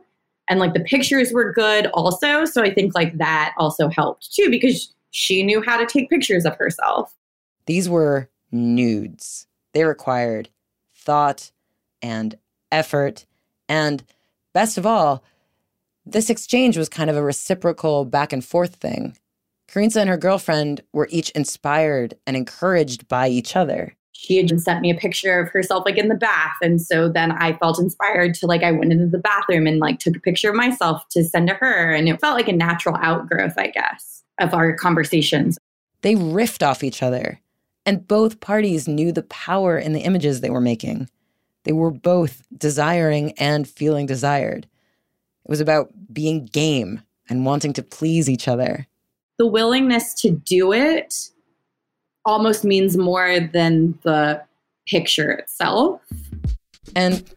and 0.49 0.61
like 0.61 0.75
the 0.75 0.81
pictures 0.81 1.33
were 1.33 1.53
good 1.53 1.87
also, 1.95 2.45
so 2.45 2.63
I 2.63 2.75
think 2.75 2.95
like 2.95 3.17
that 3.19 3.55
also 3.57 3.89
helped 3.89 4.35
too 4.35 4.51
because 4.51 4.93
she 5.11 5.43
knew 5.43 5.63
how 5.63 5.79
to 5.79 5.87
take 5.87 6.11
pictures 6.11 6.45
of 6.45 6.57
herself. 6.57 7.15
These 7.67 7.89
were 7.89 8.29
nudes. 8.51 9.47
They 9.73 9.85
required 9.85 10.51
thought 10.95 11.53
and 12.03 12.37
effort. 12.71 13.25
And 13.69 14.03
best 14.53 14.79
of 14.79 14.85
all, 14.85 15.23
this 16.05 16.31
exchange 16.31 16.77
was 16.77 16.89
kind 16.89 17.09
of 17.09 17.17
a 17.17 17.23
reciprocal 17.23 18.05
back 18.05 18.33
and 18.33 18.45
forth 18.45 18.75
thing. 18.77 19.17
Kerensa 19.73 19.97
and 19.97 20.11
her 20.11 20.19
girlfriend 20.19 20.83
were 20.93 21.09
each 21.11 21.31
inspired 21.31 22.15
and 22.27 22.37
encouraged 22.37 23.09
by 23.09 23.29
each 23.29 23.57
other. 23.57 23.97
She 24.13 24.37
had 24.37 24.49
just 24.49 24.65
sent 24.65 24.83
me 24.83 24.91
a 24.91 24.95
picture 24.95 25.41
of 25.41 25.49
herself 25.49 25.85
like 25.87 25.97
in 25.97 26.09
the 26.09 26.15
bath. 26.15 26.57
And 26.63 26.81
so 26.81 27.09
then 27.09 27.33
I 27.33 27.55
felt 27.55 27.81
inspired 27.81 28.35
to 28.35 28.47
like, 28.47 28.63
I 28.63 28.71
went 28.71 28.93
into 28.93 29.07
the 29.07 29.19
bathroom 29.19 29.67
and 29.67 29.79
like 29.79 29.99
took 29.99 30.15
a 30.15 30.21
picture 30.21 30.51
of 30.51 30.57
myself 30.57 31.09
to 31.13 31.25
send 31.25 31.49
to 31.49 31.55
her. 31.55 31.93
And 31.93 32.09
it 32.09 32.21
felt 32.21 32.37
like 32.37 32.49
a 32.49 32.53
natural 32.53 32.97
outgrowth, 33.01 33.55
I 33.57 33.69
guess, 33.69 34.23
of 34.39 34.53
our 34.53 34.75
conversations. 34.77 35.59
They 36.03 36.17
riffed 36.17 36.67
off 36.67 36.85
each 36.85 37.03
other, 37.03 37.41
and 37.87 38.07
both 38.07 38.41
parties 38.41 38.87
knew 38.87 39.11
the 39.11 39.23
power 39.23 39.79
in 39.79 39.93
the 39.93 40.01
images 40.01 40.41
they 40.41 40.51
were 40.51 40.61
making. 40.61 41.09
They 41.65 41.73
were 41.73 41.93
both 41.93 42.43
desiring 42.57 43.33
and 43.39 43.69
feeling 43.69 44.07
desired. 44.07 44.67
It 45.45 45.49
was 45.49 45.61
about 45.61 45.91
being 46.13 46.45
game 46.45 47.01
and 47.29 47.47
wanting 47.47 47.73
to 47.75 47.83
please 47.83 48.29
each 48.29 48.49
other. 48.49 48.87
The 49.43 49.49
willingness 49.49 50.15
to 50.21 50.31
do 50.31 50.73
it 50.73 51.31
almost 52.25 52.65
means 52.65 52.97
more 52.97 53.41
than 53.41 53.99
the 54.05 54.41
picture 54.87 55.33
itself. 55.33 56.01
And 56.95 57.29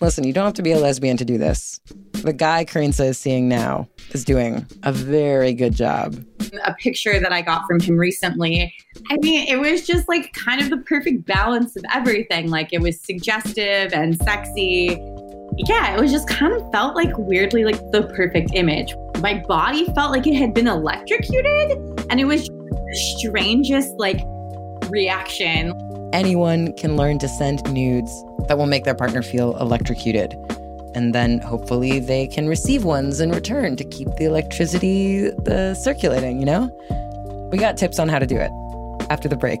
listen, 0.00 0.24
you 0.24 0.32
don't 0.32 0.46
have 0.46 0.54
to 0.54 0.62
be 0.62 0.72
a 0.72 0.78
lesbian 0.78 1.18
to 1.18 1.24
do 1.26 1.36
this. 1.36 1.78
The 2.12 2.32
guy 2.32 2.64
Kerensa 2.64 3.08
is 3.08 3.18
seeing 3.18 3.46
now 3.46 3.86
is 4.12 4.24
doing 4.24 4.66
a 4.84 4.90
very 4.90 5.52
good 5.52 5.74
job. 5.74 6.24
A 6.64 6.72
picture 6.72 7.20
that 7.20 7.30
I 7.30 7.42
got 7.42 7.66
from 7.66 7.78
him 7.78 7.98
recently, 7.98 8.74
I 9.10 9.18
mean, 9.18 9.46
it 9.46 9.60
was 9.60 9.86
just 9.86 10.08
like 10.08 10.32
kind 10.32 10.62
of 10.62 10.70
the 10.70 10.78
perfect 10.78 11.26
balance 11.26 11.76
of 11.76 11.84
everything. 11.92 12.48
Like 12.48 12.72
it 12.72 12.80
was 12.80 12.98
suggestive 12.98 13.92
and 13.92 14.16
sexy. 14.22 14.98
Yeah, 15.68 15.94
it 15.94 16.00
was 16.00 16.10
just 16.10 16.26
kind 16.26 16.54
of 16.54 16.72
felt 16.72 16.96
like 16.96 17.12
weirdly 17.18 17.66
like 17.66 17.76
the 17.90 18.10
perfect 18.16 18.52
image. 18.54 18.94
My 19.20 19.34
body 19.46 19.84
felt 19.94 20.12
like 20.12 20.26
it 20.26 20.34
had 20.34 20.54
been 20.54 20.66
electrocuted, 20.66 21.72
and 22.08 22.18
it 22.18 22.24
was 22.24 22.48
the 22.48 23.16
strangest 23.18 23.94
like 23.98 24.20
reaction. 24.88 25.74
Anyone 26.14 26.72
can 26.72 26.96
learn 26.96 27.18
to 27.18 27.28
send 27.28 27.62
nudes 27.70 28.10
that 28.48 28.56
will 28.56 28.66
make 28.66 28.84
their 28.84 28.94
partner 28.94 29.22
feel 29.22 29.56
electrocuted. 29.58 30.32
And 30.94 31.14
then 31.14 31.38
hopefully 31.40 32.00
they 32.00 32.26
can 32.26 32.48
receive 32.48 32.84
ones 32.84 33.20
in 33.20 33.30
return 33.30 33.76
to 33.76 33.84
keep 33.84 34.08
the 34.16 34.24
electricity 34.24 35.30
uh, 35.46 35.74
circulating, 35.74 36.40
you 36.40 36.46
know? 36.46 36.70
We 37.52 37.58
got 37.58 37.76
tips 37.76 37.98
on 37.98 38.08
how 38.08 38.18
to 38.18 38.26
do 38.26 38.38
it 38.38 38.50
after 39.10 39.28
the 39.28 39.36
break. 39.36 39.60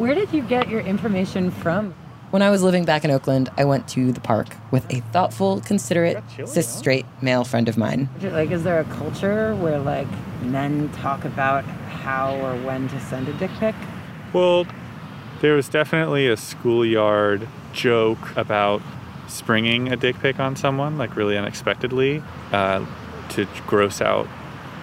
Where 0.00 0.14
did 0.14 0.32
you 0.32 0.40
get 0.40 0.70
your 0.70 0.80
information 0.80 1.50
from? 1.50 1.92
When 2.30 2.40
I 2.40 2.48
was 2.48 2.62
living 2.62 2.86
back 2.86 3.04
in 3.04 3.10
Oakland, 3.10 3.50
I 3.58 3.66
went 3.66 3.86
to 3.88 4.12
the 4.12 4.20
park 4.20 4.48
with 4.70 4.90
a 4.90 5.00
thoughtful, 5.12 5.60
considerate, 5.60 6.24
cis 6.46 6.66
straight 6.66 7.04
male 7.20 7.44
friend 7.44 7.68
of 7.68 7.76
mine. 7.76 8.08
Like, 8.22 8.50
is 8.50 8.64
there 8.64 8.80
a 8.80 8.84
culture 8.84 9.54
where, 9.56 9.78
like, 9.78 10.08
men 10.40 10.88
talk 10.92 11.26
about 11.26 11.64
how 11.66 12.34
or 12.36 12.56
when 12.64 12.88
to 12.88 12.98
send 12.98 13.28
a 13.28 13.34
dick 13.34 13.50
pic? 13.58 13.74
Well, 14.32 14.66
there 15.42 15.54
was 15.54 15.68
definitely 15.68 16.28
a 16.28 16.36
schoolyard 16.38 17.46
joke 17.74 18.34
about 18.38 18.80
springing 19.28 19.92
a 19.92 19.96
dick 19.96 20.18
pic 20.20 20.40
on 20.40 20.56
someone, 20.56 20.96
like 20.96 21.14
really 21.14 21.36
unexpectedly, 21.36 22.22
uh, 22.52 22.86
to 23.32 23.46
gross 23.66 24.00
out 24.00 24.26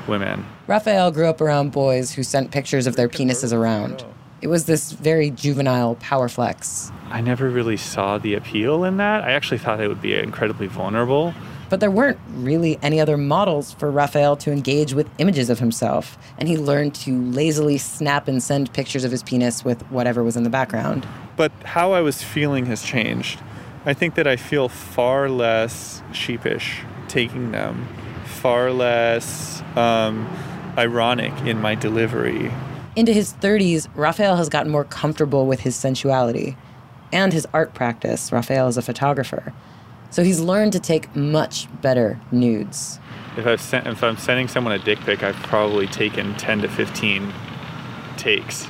women. 0.08 0.46
Raphael 0.68 1.10
grew 1.10 1.26
up 1.26 1.42
around 1.42 1.72
boys 1.72 2.12
who 2.12 2.22
sent 2.22 2.52
pictures 2.52 2.86
of 2.86 2.96
their 2.96 3.10
penises 3.10 3.52
around. 3.52 4.06
It 4.40 4.48
was 4.48 4.66
this 4.66 4.92
very 4.92 5.32
juvenile 5.32 5.96
power 5.96 6.30
flex. 6.30 6.92
I 7.10 7.22
never 7.22 7.50
really 7.50 7.78
saw 7.78 8.20
the 8.20 8.36
appeal 8.36 8.84
in 8.84 8.98
that. 8.98 9.24
I 9.24 9.32
actually 9.32 9.58
thought 9.58 9.82
it 9.82 9.88
would 9.88 10.02
be 10.02 10.16
incredibly 10.16 10.68
vulnerable. 10.68 11.34
But 11.70 11.80
there 11.80 11.92
weren't 11.92 12.20
really 12.30 12.78
any 12.82 13.00
other 13.00 13.18
models 13.18 13.74
for 13.74 13.92
Raphael 13.92 14.38
to 14.38 14.52
engage 14.52 14.94
with 14.94 15.10
images 15.18 15.50
of 15.50 15.60
himself, 15.60 16.18
and 16.38 16.48
he 16.48 16.56
learned 16.56 16.96
to 16.96 17.20
lazily 17.32 17.78
snap 17.78 18.28
and 18.28 18.42
send 18.42 18.72
pictures 18.74 19.04
of 19.04 19.12
his 19.12 19.24
penis 19.24 19.66
with 19.66 19.82
whatever 19.92 20.24
was 20.24 20.38
in 20.38 20.44
the 20.44 20.50
background. 20.50 21.08
But 21.36 21.52
how 21.64 21.92
I 21.92 22.02
was 22.02 22.24
feeling 22.24 22.68
has 22.68 22.84
changed. 22.84 23.42
I 23.86 23.94
think 23.94 24.16
that 24.16 24.28
I 24.28 24.36
feel 24.36 24.70
far 24.70 25.30
less 25.30 26.02
sheepish 26.14 26.82
taking 27.08 27.52
them, 27.52 27.88
far 28.26 28.72
less 28.72 29.62
um, 29.76 30.30
ironic 30.78 31.34
in 31.42 31.60
my 31.60 31.74
delivery. 31.74 32.52
Into 32.98 33.14
his 33.14 33.34
30s, 33.34 33.88
Raphael 33.94 34.38
has 34.38 34.50
gotten 34.50 34.72
more 34.72 34.84
comfortable 34.84 35.46
with 35.46 35.60
his 35.60 35.76
sensuality 35.76 36.58
and 37.14 37.32
his 37.32 37.48
art 37.54 37.76
practice. 37.76 38.32
Raphael 38.32 38.68
is 38.70 38.76
a 38.76 38.82
photographer. 38.82 39.54
So 40.10 40.24
he's 40.24 40.40
learned 40.40 40.74
to 40.74 40.80
take 40.80 41.16
much 41.16 41.68
better 41.84 42.20
nudes. 42.32 43.00
If, 43.38 43.46
I've 43.46 43.62
sent, 43.62 43.86
if 43.86 44.04
I'm 44.04 44.18
sending 44.18 44.48
someone 44.48 44.74
a 44.74 44.80
dick 44.80 44.98
pic, 45.02 45.22
I've 45.22 45.36
probably 45.36 45.86
taken 45.86 46.34
10 46.38 46.64
to 46.64 46.70
15 46.70 47.32
takes. 48.18 48.66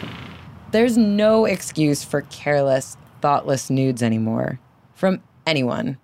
There's 0.70 0.96
no 0.96 1.44
excuse 1.44 2.04
for 2.04 2.20
careless, 2.20 2.96
thoughtless 3.20 3.68
nudes 3.68 4.00
anymore 4.00 4.60
from 4.94 5.20
anyone. 5.44 5.98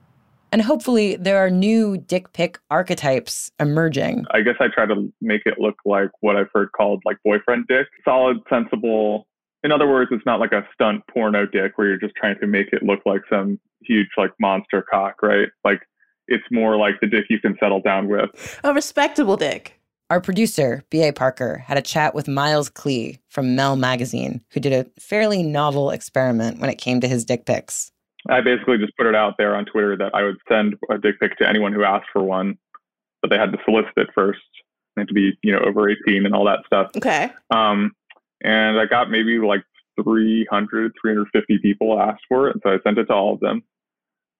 And 0.52 0.62
hopefully, 0.62 1.16
there 1.16 1.38
are 1.38 1.50
new 1.50 1.96
dick 1.96 2.32
pic 2.34 2.58
archetypes 2.70 3.50
emerging. 3.58 4.26
I 4.30 4.42
guess 4.42 4.56
I 4.60 4.68
try 4.68 4.86
to 4.86 5.12
make 5.20 5.42
it 5.46 5.58
look 5.58 5.76
like 5.84 6.10
what 6.20 6.36
I've 6.36 6.50
heard 6.54 6.70
called 6.72 7.02
like 7.04 7.16
boyfriend 7.24 7.66
dick. 7.68 7.86
Solid, 8.04 8.36
sensible, 8.48 9.26
in 9.64 9.70
other 9.70 9.88
words, 9.88 10.10
it's 10.12 10.26
not 10.26 10.40
like 10.40 10.52
a 10.52 10.66
stunt 10.74 11.02
porno 11.08 11.46
dick 11.46 11.72
where 11.76 11.86
you're 11.86 11.98
just 11.98 12.14
trying 12.16 12.38
to 12.40 12.46
make 12.46 12.72
it 12.72 12.82
look 12.82 13.00
like 13.06 13.22
some 13.30 13.60
huge 13.82 14.08
like 14.16 14.32
monster 14.40 14.84
cock, 14.90 15.22
right? 15.22 15.48
Like 15.64 15.82
it's 16.26 16.44
more 16.50 16.76
like 16.76 16.94
the 17.00 17.06
dick 17.06 17.26
you 17.30 17.38
can 17.38 17.56
settle 17.60 17.80
down 17.80 18.08
with. 18.08 18.60
A 18.64 18.74
respectable 18.74 19.36
dick. 19.36 19.78
Our 20.10 20.20
producer, 20.20 20.84
B.A. 20.90 21.12
Parker, 21.12 21.58
had 21.58 21.78
a 21.78 21.82
chat 21.82 22.14
with 22.14 22.28
Miles 22.28 22.68
Klee 22.68 23.18
from 23.28 23.54
Mel 23.54 23.76
Magazine, 23.76 24.42
who 24.50 24.60
did 24.60 24.72
a 24.72 25.00
fairly 25.00 25.42
novel 25.42 25.90
experiment 25.90 26.60
when 26.60 26.68
it 26.68 26.76
came 26.76 27.00
to 27.00 27.08
his 27.08 27.24
dick 27.24 27.46
pics. 27.46 27.91
I 28.28 28.40
basically 28.40 28.78
just 28.78 28.96
put 28.96 29.06
it 29.06 29.14
out 29.14 29.34
there 29.38 29.56
on 29.56 29.64
Twitter 29.64 29.96
that 29.96 30.14
I 30.14 30.22
would 30.22 30.36
send 30.48 30.74
a 30.90 30.98
dick 30.98 31.18
pic 31.20 31.36
to 31.38 31.48
anyone 31.48 31.72
who 31.72 31.84
asked 31.84 32.08
for 32.12 32.22
one, 32.22 32.56
but 33.20 33.30
they 33.30 33.36
had 33.38 33.52
to 33.52 33.58
solicit 33.64 33.92
it 33.96 34.08
first. 34.14 34.40
They 34.94 35.02
had 35.02 35.08
to 35.08 35.14
be, 35.14 35.32
you 35.42 35.52
know, 35.52 35.60
over 35.60 35.88
18 35.88 36.26
and 36.26 36.34
all 36.34 36.44
that 36.44 36.60
stuff. 36.66 36.90
Okay. 36.96 37.30
Um, 37.50 37.92
and 38.44 38.78
I 38.78 38.86
got 38.86 39.10
maybe 39.10 39.38
like 39.38 39.62
300, 40.02 40.92
350 41.00 41.58
people 41.58 42.00
asked 42.00 42.22
for 42.28 42.48
it. 42.48 42.56
So 42.62 42.70
I 42.72 42.78
sent 42.84 42.98
it 42.98 43.06
to 43.06 43.12
all 43.14 43.34
of 43.34 43.40
them. 43.40 43.62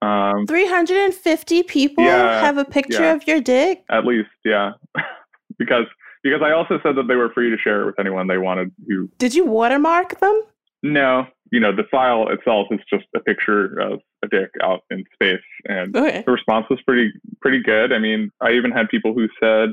Um, 0.02 0.46
350 0.48 1.62
people 1.62 2.04
Yeah, 2.04 2.40
have 2.40 2.58
a 2.58 2.64
picture 2.64 3.02
yeah. 3.04 3.14
of 3.14 3.26
your 3.26 3.40
dick? 3.40 3.84
at 3.88 4.04
least, 4.04 4.30
yeah. 4.44 4.72
because 5.58 5.86
because 6.24 6.40
I 6.42 6.52
also 6.52 6.78
said 6.84 6.94
that 6.96 7.08
they 7.08 7.16
were 7.16 7.30
free 7.30 7.50
to 7.50 7.56
share 7.58 7.82
it 7.82 7.86
with 7.86 7.98
anyone 7.98 8.26
they 8.28 8.38
wanted 8.38 8.70
who 8.88 9.08
Did 9.18 9.34
you 9.34 9.44
watermark 9.44 10.20
them? 10.20 10.40
No, 10.82 11.26
you 11.50 11.60
know, 11.60 11.74
the 11.74 11.84
file 11.90 12.28
itself 12.28 12.68
is 12.70 12.80
just 12.88 13.04
a 13.14 13.20
picture 13.20 13.78
of 13.78 14.00
a 14.24 14.28
dick 14.28 14.50
out 14.62 14.80
in 14.90 15.04
space 15.14 15.40
and 15.68 15.96
Okay. 15.96 16.22
the 16.24 16.32
response 16.32 16.66
was 16.70 16.80
pretty 16.82 17.12
pretty 17.40 17.62
good. 17.62 17.92
I 17.92 17.98
mean, 17.98 18.30
I 18.40 18.52
even 18.52 18.70
had 18.70 18.88
people 18.88 19.12
who 19.14 19.28
said, 19.40 19.70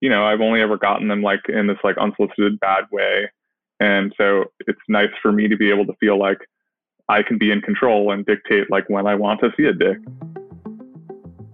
you 0.00 0.08
know, 0.08 0.24
I've 0.24 0.40
only 0.40 0.60
ever 0.60 0.76
gotten 0.76 1.08
them 1.08 1.22
like 1.22 1.48
in 1.48 1.66
this 1.66 1.78
like 1.84 1.96
unsolicited 1.98 2.60
bad 2.60 2.84
way. 2.92 3.30
And 3.80 4.14
so 4.16 4.44
it's 4.66 4.80
nice 4.88 5.10
for 5.20 5.32
me 5.32 5.48
to 5.48 5.56
be 5.56 5.70
able 5.70 5.86
to 5.86 5.94
feel 6.00 6.18
like 6.18 6.38
I 7.08 7.22
can 7.22 7.36
be 7.36 7.50
in 7.50 7.60
control 7.60 8.12
and 8.12 8.24
dictate 8.24 8.70
like 8.70 8.88
when 8.88 9.06
I 9.06 9.14
want 9.14 9.40
to 9.40 9.50
see 9.56 9.64
a 9.64 9.72
dick. 9.72 9.98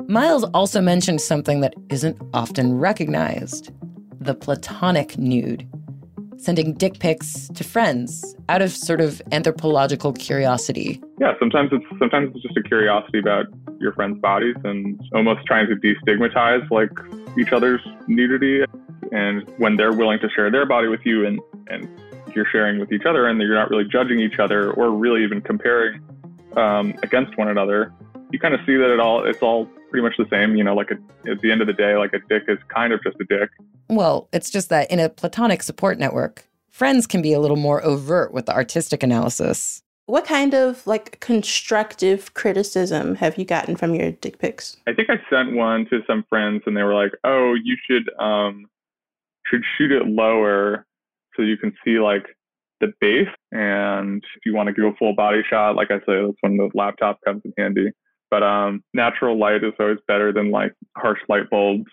Miles 0.08 0.44
also 0.54 0.80
mentioned 0.80 1.20
something 1.20 1.60
that 1.60 1.74
isn't 1.90 2.18
often 2.32 2.78
recognized 2.78 3.70
the 4.20 4.34
platonic 4.34 5.18
nude. 5.18 5.68
Sending 6.38 6.72
dick 6.74 7.00
pics 7.00 7.48
to 7.48 7.64
friends 7.64 8.36
out 8.48 8.62
of 8.62 8.70
sort 8.70 9.00
of 9.00 9.20
anthropological 9.32 10.12
curiosity. 10.12 11.02
Yeah, 11.20 11.32
sometimes 11.40 11.70
it's 11.72 11.84
sometimes 11.98 12.30
it's 12.32 12.42
just 12.42 12.56
a 12.56 12.62
curiosity 12.62 13.18
about 13.18 13.46
your 13.80 13.92
friends' 13.92 14.20
bodies 14.20 14.54
and 14.62 15.00
almost 15.14 15.44
trying 15.46 15.66
to 15.66 15.74
destigmatize 15.74 16.70
like 16.70 16.90
each 17.36 17.52
other's 17.52 17.80
nudity. 18.06 18.64
And 19.10 19.48
when 19.58 19.76
they're 19.76 19.92
willing 19.92 20.20
to 20.20 20.28
share 20.30 20.48
their 20.50 20.64
body 20.64 20.86
with 20.86 21.00
you 21.04 21.26
and, 21.26 21.40
and 21.66 21.88
you're 22.36 22.46
sharing 22.46 22.78
with 22.78 22.92
each 22.92 23.04
other 23.04 23.26
and 23.26 23.40
you're 23.40 23.54
not 23.54 23.68
really 23.68 23.84
judging 23.84 24.20
each 24.20 24.38
other 24.38 24.72
or 24.72 24.90
really 24.90 25.24
even 25.24 25.40
comparing 25.40 26.00
um, 26.56 26.94
against 27.02 27.36
one 27.36 27.48
another, 27.48 27.92
you 28.30 28.38
kind 28.38 28.54
of 28.54 28.60
see 28.64 28.76
that 28.76 28.92
it 28.92 29.00
all 29.00 29.24
it's 29.24 29.42
all 29.42 29.66
pretty 29.90 30.02
much 30.02 30.16
the 30.16 30.26
same. 30.30 30.54
You 30.54 30.62
know, 30.62 30.74
like 30.74 30.92
a, 30.92 31.30
at 31.30 31.40
the 31.40 31.50
end 31.50 31.62
of 31.62 31.66
the 31.66 31.72
day, 31.72 31.96
like 31.96 32.12
a 32.12 32.20
dick 32.28 32.44
is 32.46 32.58
kind 32.68 32.92
of 32.92 33.02
just 33.02 33.16
a 33.20 33.24
dick. 33.24 33.50
Well, 33.88 34.28
it's 34.32 34.50
just 34.50 34.68
that 34.68 34.90
in 34.90 35.00
a 35.00 35.08
platonic 35.08 35.62
support 35.62 35.98
network, 35.98 36.44
friends 36.70 37.06
can 37.06 37.22
be 37.22 37.32
a 37.32 37.40
little 37.40 37.56
more 37.56 37.82
overt 37.84 38.32
with 38.32 38.46
the 38.46 38.54
artistic 38.54 39.02
analysis. 39.02 39.82
What 40.06 40.24
kind 40.24 40.54
of 40.54 40.86
like 40.86 41.20
constructive 41.20 42.32
criticism 42.34 43.14
have 43.16 43.36
you 43.36 43.44
gotten 43.44 43.76
from 43.76 43.94
your 43.94 44.12
dick 44.12 44.38
pics? 44.38 44.76
I 44.86 44.94
think 44.94 45.10
I 45.10 45.20
sent 45.28 45.54
one 45.54 45.86
to 45.90 46.00
some 46.06 46.24
friends 46.30 46.62
and 46.66 46.76
they 46.76 46.82
were 46.82 46.94
like, 46.94 47.12
"Oh, 47.24 47.54
you 47.54 47.76
should 47.86 48.08
um 48.18 48.66
should 49.46 49.62
shoot 49.76 49.92
it 49.92 50.06
lower 50.06 50.86
so 51.36 51.42
you 51.42 51.56
can 51.56 51.74
see 51.84 51.98
like 51.98 52.24
the 52.80 52.92
base 53.00 53.28
and 53.52 54.22
if 54.36 54.46
you 54.46 54.54
want 54.54 54.68
to 54.68 54.72
do 54.72 54.86
a 54.86 54.94
full 54.96 55.14
body 55.14 55.42
shot, 55.48 55.76
like 55.76 55.90
I 55.90 55.98
say, 56.00 56.22
that's 56.22 56.36
when 56.40 56.56
the 56.56 56.70
laptop 56.74 57.18
comes 57.24 57.42
in 57.44 57.52
handy. 57.58 57.90
But 58.30 58.42
um 58.42 58.82
natural 58.94 59.38
light 59.38 59.64
is 59.64 59.74
always 59.78 59.98
better 60.06 60.32
than 60.32 60.50
like 60.50 60.72
harsh 60.96 61.20
light 61.28 61.50
bulbs. 61.50 61.90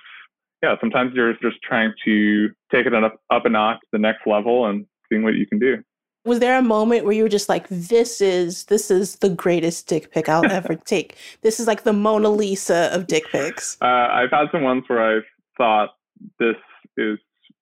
Yeah, 0.65 0.75
sometimes 0.81 1.13
you're 1.13 1.34
just 1.34 1.62
trying 1.62 1.93
to 2.05 2.50
take 2.72 2.87
it 2.87 2.94
up, 2.96 3.22
up 3.29 3.46
a 3.46 3.50
notch 3.50 3.79
to 3.81 3.87
the 3.92 4.00
next 4.00 4.25
level 4.25 4.66
and 4.66 4.87
seeing 5.07 5.22
what 5.22 5.35
you 5.35 5.46
can 5.46 5.59
do. 5.59 5.83
Was 6.25 6.40
there 6.40 6.57
a 6.57 6.63
moment 6.63 7.03
where 7.03 7.13
you 7.13 7.22
were 7.22 7.29
just 7.29 7.50
like, 7.50 7.68
this 7.68 8.20
is 8.20 8.66
this 8.66 8.90
is 8.90 9.18
the 9.18 9.29
greatest 9.29 9.87
dick 9.87 10.11
pic 10.11 10.27
I'll 10.27 10.51
ever 10.51 10.74
take? 10.85 11.18
This 11.44 11.59
is 11.59 11.68
like 11.68 11.83
the 11.83 11.94
Mona 11.94 12.29
Lisa 12.29 12.90
of 12.92 13.05
dick 13.05 13.25
pics. 13.31 13.77
Uh, 13.79 13.85
I've 13.85 14.31
had 14.31 14.48
some 14.51 14.63
ones 14.63 14.85
where 14.87 15.18
I've 15.18 15.25
thought 15.55 15.92
this 16.40 16.55
is 16.98 17.20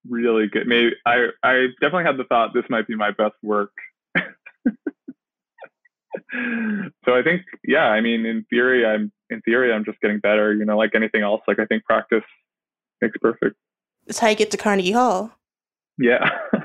really 0.07 0.47
good. 0.47 0.65
Maybe 0.65 0.91
I 1.05 1.27
I 1.43 1.67
definitely 1.81 2.05
had 2.05 2.15
the 2.15 2.23
thought 2.23 2.53
this 2.53 2.63
might 2.69 2.87
be 2.87 2.95
my 2.95 3.11
best 3.11 3.35
work. 3.43 3.73
so 4.15 4.23
I 7.09 7.21
think 7.21 7.41
yeah, 7.65 7.87
I 7.89 7.99
mean 7.99 8.25
in 8.25 8.45
theory 8.49 8.85
I'm 8.85 9.11
in 9.29 9.41
theory 9.41 9.73
I'm 9.73 9.83
just 9.83 9.99
getting 9.99 10.19
better, 10.19 10.53
you 10.53 10.63
know, 10.63 10.77
like 10.77 10.91
anything 10.95 11.21
else. 11.21 11.41
Like 11.49 11.59
I 11.59 11.65
think 11.65 11.83
practice 11.83 12.23
makes 13.03 13.17
perfect. 13.19 13.55
That's 14.07 14.19
how 14.19 14.29
you 14.29 14.35
get 14.35 14.51
to 14.51 14.57
Carnegie 14.57 14.91
Hall. 14.91 15.31
Yeah. 15.97 16.29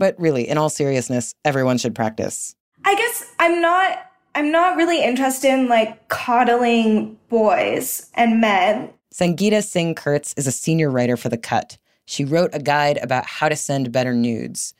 But 0.00 0.18
really, 0.18 0.48
in 0.48 0.56
all 0.56 0.70
seriousness, 0.70 1.34
everyone 1.44 1.76
should 1.76 1.94
practice. 1.94 2.56
I 2.86 2.94
guess 2.94 3.34
I'm 3.38 3.60
not 3.60 3.98
I'm 4.34 4.50
not 4.50 4.78
really 4.78 5.04
interested 5.04 5.52
in 5.52 5.68
like 5.68 6.08
coddling 6.08 7.18
boys 7.28 8.10
and 8.14 8.40
men. 8.40 8.94
Sangeeta 9.12 9.62
Singh 9.62 9.94
Kurtz 9.94 10.32
is 10.38 10.46
a 10.46 10.52
senior 10.52 10.88
writer 10.90 11.18
for 11.18 11.28
The 11.28 11.36
Cut. 11.36 11.76
She 12.06 12.24
wrote 12.24 12.48
a 12.54 12.60
guide 12.60 12.98
about 13.02 13.26
how 13.26 13.50
to 13.50 13.56
send 13.56 13.92
better 13.92 14.14
nudes. 14.14 14.72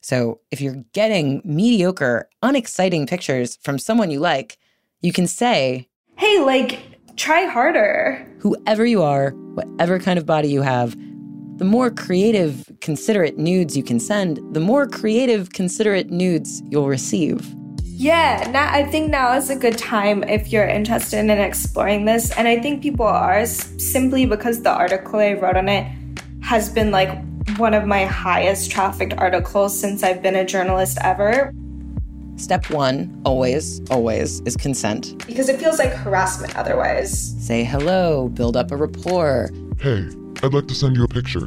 So 0.00 0.38
if 0.52 0.60
you're 0.60 0.84
getting 0.92 1.42
mediocre, 1.44 2.28
unexciting 2.42 3.08
pictures 3.08 3.58
from 3.60 3.80
someone 3.80 4.12
you 4.12 4.20
like, 4.20 4.58
you 5.00 5.12
can 5.12 5.26
say, 5.26 5.88
Hey, 6.14 6.38
like 6.38 6.78
try 7.18 7.44
harder. 7.44 8.24
whoever 8.38 8.86
you 8.86 9.02
are, 9.02 9.30
whatever 9.54 9.98
kind 9.98 10.18
of 10.18 10.24
body 10.24 10.48
you 10.48 10.62
have, 10.62 10.96
the 11.58 11.64
more 11.64 11.90
creative, 11.90 12.70
considerate 12.80 13.36
nudes 13.36 13.76
you 13.76 13.82
can 13.82 13.98
send, 13.98 14.38
the 14.54 14.60
more 14.60 14.86
creative, 14.86 15.50
considerate 15.50 16.08
nudes 16.10 16.62
you'll 16.70 16.86
receive. 16.86 17.52
Yeah, 17.82 18.48
now 18.52 18.72
I 18.72 18.84
think 18.84 19.10
now 19.10 19.36
is 19.36 19.50
a 19.50 19.56
good 19.56 19.76
time 19.76 20.22
if 20.22 20.52
you're 20.52 20.68
interested 20.68 21.18
in 21.18 21.30
exploring 21.30 22.04
this. 22.04 22.30
And 22.38 22.46
I 22.46 22.60
think 22.60 22.80
people 22.80 23.06
are 23.06 23.44
simply 23.44 24.24
because 24.24 24.62
the 24.62 24.70
article 24.70 25.18
I 25.18 25.32
wrote 25.32 25.56
on 25.56 25.68
it 25.68 25.92
has 26.42 26.70
been 26.70 26.92
like 26.92 27.10
one 27.56 27.74
of 27.74 27.86
my 27.86 28.04
highest 28.04 28.70
trafficked 28.70 29.14
articles 29.18 29.78
since 29.78 30.04
I've 30.04 30.22
been 30.22 30.36
a 30.36 30.44
journalist 30.44 30.98
ever. 31.02 31.52
Step 32.38 32.70
one, 32.70 33.20
always, 33.24 33.80
always, 33.90 34.40
is 34.40 34.56
consent. 34.56 35.26
Because 35.26 35.48
it 35.48 35.58
feels 35.58 35.78
like 35.78 35.90
harassment 35.92 36.56
otherwise. 36.56 37.34
Say 37.44 37.64
hello, 37.64 38.28
build 38.28 38.56
up 38.56 38.70
a 38.70 38.76
rapport, 38.76 39.50
Hey, 39.80 40.08
I'd 40.42 40.54
like 40.54 40.66
to 40.68 40.74
send 40.74 40.96
you 40.96 41.04
a 41.04 41.08
picture. 41.08 41.46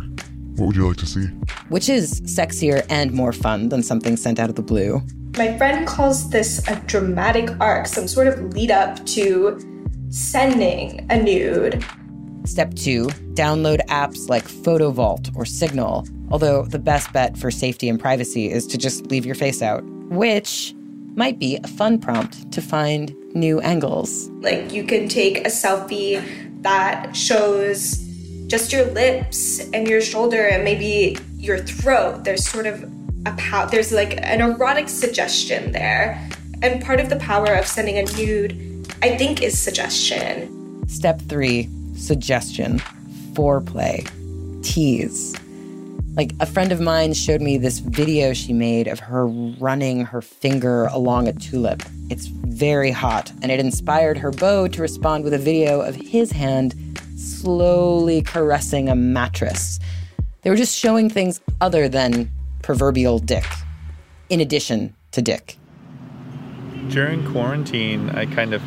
What 0.55 0.67
would 0.67 0.75
you 0.75 0.87
like 0.87 0.97
to 0.97 1.05
see? 1.05 1.25
which 1.69 1.87
is 1.87 2.19
sexier 2.21 2.85
and 2.89 3.13
more 3.13 3.31
fun 3.31 3.69
than 3.69 3.81
something 3.81 4.17
sent 4.17 4.37
out 4.39 4.49
of 4.49 4.55
the 4.55 4.61
blue. 4.61 5.01
My 5.37 5.57
friend 5.57 5.87
calls 5.87 6.29
this 6.29 6.65
a 6.67 6.75
dramatic 6.85 7.49
arc, 7.61 7.87
some 7.87 8.07
sort 8.09 8.27
of 8.27 8.53
lead 8.53 8.71
up 8.71 9.05
to 9.07 9.57
sending 10.09 11.05
a 11.09 11.21
nude. 11.21 11.83
Step 12.45 12.73
two, 12.73 13.05
download 13.35 13.79
apps 13.87 14.27
like 14.27 14.43
Photo 14.47 14.91
Vault 14.91 15.29
or 15.35 15.45
Signal, 15.45 16.05
although 16.29 16.63
the 16.65 16.79
best 16.79 17.13
bet 17.13 17.37
for 17.37 17.49
safety 17.51 17.87
and 17.87 17.97
privacy 17.99 18.49
is 18.51 18.67
to 18.67 18.77
just 18.77 19.07
leave 19.09 19.25
your 19.25 19.35
face 19.35 19.61
out, 19.61 19.83
which 20.09 20.73
might 21.15 21.39
be 21.39 21.57
a 21.63 21.67
fun 21.67 21.99
prompt 21.99 22.51
to 22.51 22.61
find 22.61 23.15
new 23.33 23.59
angles. 23.61 24.29
Like 24.41 24.71
you 24.71 24.83
can 24.83 25.07
take 25.07 25.39
a 25.39 25.49
selfie 25.49 26.21
that 26.61 27.15
shows 27.15 27.97
just 28.47 28.73
your 28.73 28.85
lips 28.91 29.59
and 29.71 29.87
your 29.87 30.01
shoulder 30.01 30.45
and 30.45 30.63
maybe 30.63 31.17
your 31.37 31.57
throat. 31.57 32.23
There's 32.23 32.47
sort 32.47 32.67
of 32.67 32.83
a 33.25 33.33
pow- 33.37 33.65
there's 33.65 33.91
like 33.91 34.17
an 34.23 34.41
erotic 34.41 34.89
suggestion 34.89 35.71
there. 35.71 36.29
And 36.61 36.83
part 36.83 36.99
of 36.99 37.09
the 37.09 37.15
power 37.15 37.53
of 37.53 37.65
sending 37.65 37.97
a 37.97 38.03
nude, 38.17 38.85
I 39.01 39.17
think, 39.17 39.41
is 39.41 39.59
suggestion. 39.59 40.87
Step 40.87 41.21
three, 41.21 41.69
suggestion, 41.95 42.79
foreplay, 43.33 44.07
tease. 44.63 45.35
Like 46.17 46.33
a 46.41 46.45
friend 46.45 46.73
of 46.73 46.81
mine 46.81 47.13
showed 47.13 47.39
me 47.39 47.57
this 47.57 47.79
video 47.79 48.33
she 48.33 48.51
made 48.51 48.89
of 48.89 48.99
her 48.99 49.25
running 49.25 50.03
her 50.03 50.21
finger 50.21 50.87
along 50.87 51.29
a 51.29 51.33
tulip. 51.33 51.83
It's 52.09 52.25
very 52.25 52.91
hot, 52.91 53.31
and 53.41 53.49
it 53.49 53.61
inspired 53.61 54.17
her 54.17 54.29
beau 54.29 54.67
to 54.67 54.81
respond 54.81 55.23
with 55.23 55.33
a 55.33 55.37
video 55.37 55.79
of 55.79 55.95
his 55.95 56.33
hand 56.33 56.75
slowly 57.15 58.21
caressing 58.23 58.89
a 58.89 58.95
mattress. 58.95 59.79
They 60.41 60.49
were 60.49 60.57
just 60.57 60.77
showing 60.77 61.09
things 61.09 61.39
other 61.61 61.87
than 61.87 62.29
proverbial 62.61 63.19
dick, 63.19 63.45
in 64.29 64.41
addition 64.41 64.93
to 65.11 65.21
dick. 65.21 65.57
During 66.89 67.25
quarantine, 67.31 68.09
I 68.09 68.25
kind 68.25 68.53
of 68.53 68.61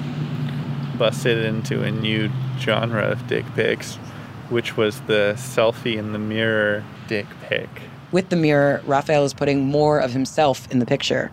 busted 0.97 1.45
into 1.45 1.83
a 1.83 1.91
new 1.91 2.31
genre 2.59 3.03
of 3.03 3.27
dick 3.27 3.45
pics, 3.55 3.97
which 4.49 4.79
was 4.79 5.03
the 5.03 5.35
selfie 5.37 5.99
in 5.99 6.15
the 6.15 6.19
mirror 6.19 6.83
dick 7.07 7.27
pic. 7.43 7.69
With 8.13 8.29
the 8.29 8.37
mirror, 8.37 8.81
Rafael 8.87 9.25
is 9.25 9.35
putting 9.35 9.65
more 9.65 9.99
of 9.99 10.13
himself 10.13 10.71
in 10.71 10.79
the 10.79 10.87
picture, 10.87 11.33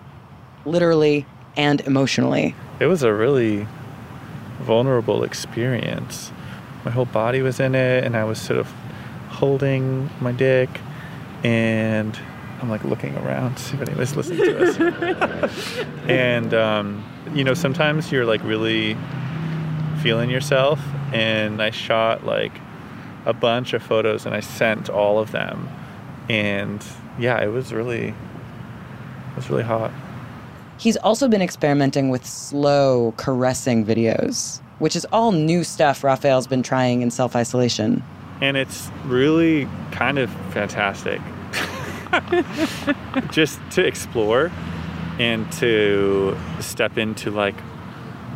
literally 0.66 1.26
and 1.56 1.82
emotionally. 1.82 2.56
It 2.80 2.88
was 2.88 3.04
a 3.04 3.14
really 3.14 3.68
vulnerable 4.62 5.24
experience. 5.24 6.32
My 6.86 6.92
whole 6.92 7.06
body 7.06 7.42
was 7.42 7.60
in 7.60 7.76
it, 7.76 8.04
and 8.04 8.16
I 8.16 8.24
was 8.24 8.40
sort 8.40 8.60
of 8.60 8.68
holding 9.30 10.10
my 10.20 10.32
dick, 10.32 10.70
and 11.44 12.18
I'm 12.62 12.70
like 12.70 12.84
looking 12.84 13.16
around 13.18 13.56
to 13.56 13.64
see 13.64 13.76
if 13.76 13.82
anybody's 13.82 14.16
listening 14.16 14.40
to 14.40 15.44
us. 15.44 15.78
and 16.08 16.54
um, 16.54 17.04
you 17.34 17.44
know, 17.44 17.54
sometimes 17.54 18.12
you're 18.12 18.26
like 18.26 18.44
really 18.44 18.98
feeling 20.02 20.30
yourself, 20.30 20.80
and 21.14 21.62
I 21.62 21.70
shot 21.72 22.26
like 22.26 22.54
a 23.26 23.34
bunch 23.34 23.74
of 23.74 23.84
photos, 23.84 24.26
and 24.26 24.36
I 24.36 24.40
sent 24.40 24.90
all 24.90 25.20
of 25.20 25.32
them, 25.32 25.70
and 26.30 26.84
yeah, 27.20 27.42
it 27.42 27.48
was 27.48 27.74
really, 27.74 28.10
it 28.10 29.36
was 29.36 29.50
really 29.50 29.64
hot. 29.64 29.92
He's 30.78 30.98
also 30.98 31.28
been 31.28 31.44
experimenting 31.44 32.10
with 32.10 32.26
slow, 32.26 33.14
caressing 33.18 33.86
videos, 33.86 34.62
which 34.80 34.96
is 34.96 35.06
all 35.12 35.32
new 35.32 35.64
stuff 35.64 36.04
Rafael's 36.04 36.48
been 36.48 36.64
trying 36.64 37.02
in 37.02 37.12
self 37.12 37.36
isolation. 37.36 38.04
And 38.42 38.58
it's 38.58 38.90
really 39.06 39.68
kind 39.92 40.18
of 40.18 40.32
fantastic. 40.52 41.22
Just 43.32 43.60
to 43.72 43.86
explore 43.86 44.52
and 45.20 45.50
to 45.54 46.36
step 46.60 46.98
into 46.98 47.30
like 47.30 47.56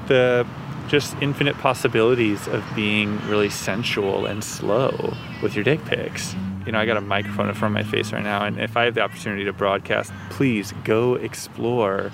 the 0.08 0.46
just 0.88 1.16
infinite 1.22 1.58
possibilities 1.58 2.48
of 2.48 2.64
being 2.76 3.20
really 3.28 3.50
sensual 3.50 4.26
and 4.26 4.44
slow 4.44 5.14
with 5.42 5.56
your 5.56 5.64
dick 5.64 5.84
pics. 5.86 6.36
You 6.66 6.72
know, 6.72 6.80
I 6.80 6.86
got 6.86 6.98
a 6.98 7.02
microphone 7.02 7.48
in 7.48 7.56
front 7.56 7.78
of 7.78 7.86
my 7.86 7.92
face 7.92 8.12
right 8.12 8.24
now, 8.24 8.44
and 8.44 8.60
if 8.60 8.76
I 8.76 8.86
have 8.86 8.96
the 8.96 9.02
opportunity 9.02 9.44
to 9.46 9.54
broadcast, 9.54 10.12
please 10.30 10.74
go 10.84 11.16
explore 11.16 12.12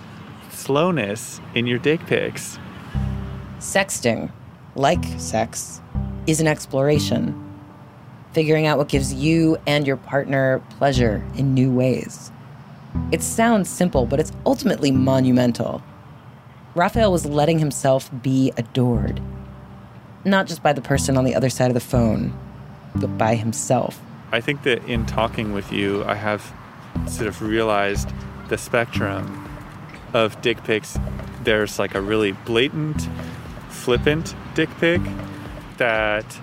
slowness 0.49 1.39
in 1.55 1.67
your 1.67 1.79
dick 1.79 2.05
pics. 2.05 2.60
Sexting, 3.60 4.31
like 4.75 5.03
sex, 5.17 5.81
is 6.27 6.41
an 6.41 6.47
exploration. 6.47 7.49
Figuring 8.34 8.65
out 8.65 8.77
what 8.77 8.89
gives 8.89 9.13
you 9.13 9.57
and 9.67 9.86
your 9.86 9.97
partner 9.97 10.62
pleasure 10.77 11.23
in 11.36 11.53
new 11.53 11.71
ways. 11.71 12.31
It 13.12 13.21
sounds 13.21 13.69
simple, 13.69 14.05
but 14.05 14.19
it's 14.19 14.31
ultimately 14.45 14.91
monumental. 14.91 15.81
Rafael 16.73 17.12
was 17.12 17.25
letting 17.25 17.60
himself 17.60 18.10
be 18.21 18.53
adored. 18.55 19.21
Not 20.23 20.47
just 20.47 20.63
by 20.63 20.71
the 20.71 20.81
person 20.81 21.17
on 21.17 21.25
the 21.25 21.36
other 21.36 21.49
side 21.49 21.69
of 21.69 21.73
the 21.73 21.79
phone, 21.81 22.34
but 22.95 23.17
by 23.17 23.36
himself. 23.36 23.99
I 24.31 24.39
think 24.39 24.63
that 24.63 24.84
in 24.86 25.05
talking 25.05 25.51
with 25.53 25.71
you, 25.73 26.03
I 26.05 26.15
have 26.15 26.53
sort 27.07 27.27
of 27.27 27.41
realized 27.41 28.10
the 28.47 28.57
spectrum 28.57 29.49
of 30.13 30.41
dick 30.41 30.63
pics. 30.63 30.97
There's 31.43 31.77
like 31.77 31.95
a 31.95 32.01
really 32.01 32.31
blatant, 32.31 33.10
flippant 33.69 34.34
dick 34.55 34.69
pic 34.79 35.01
that, 35.77 36.39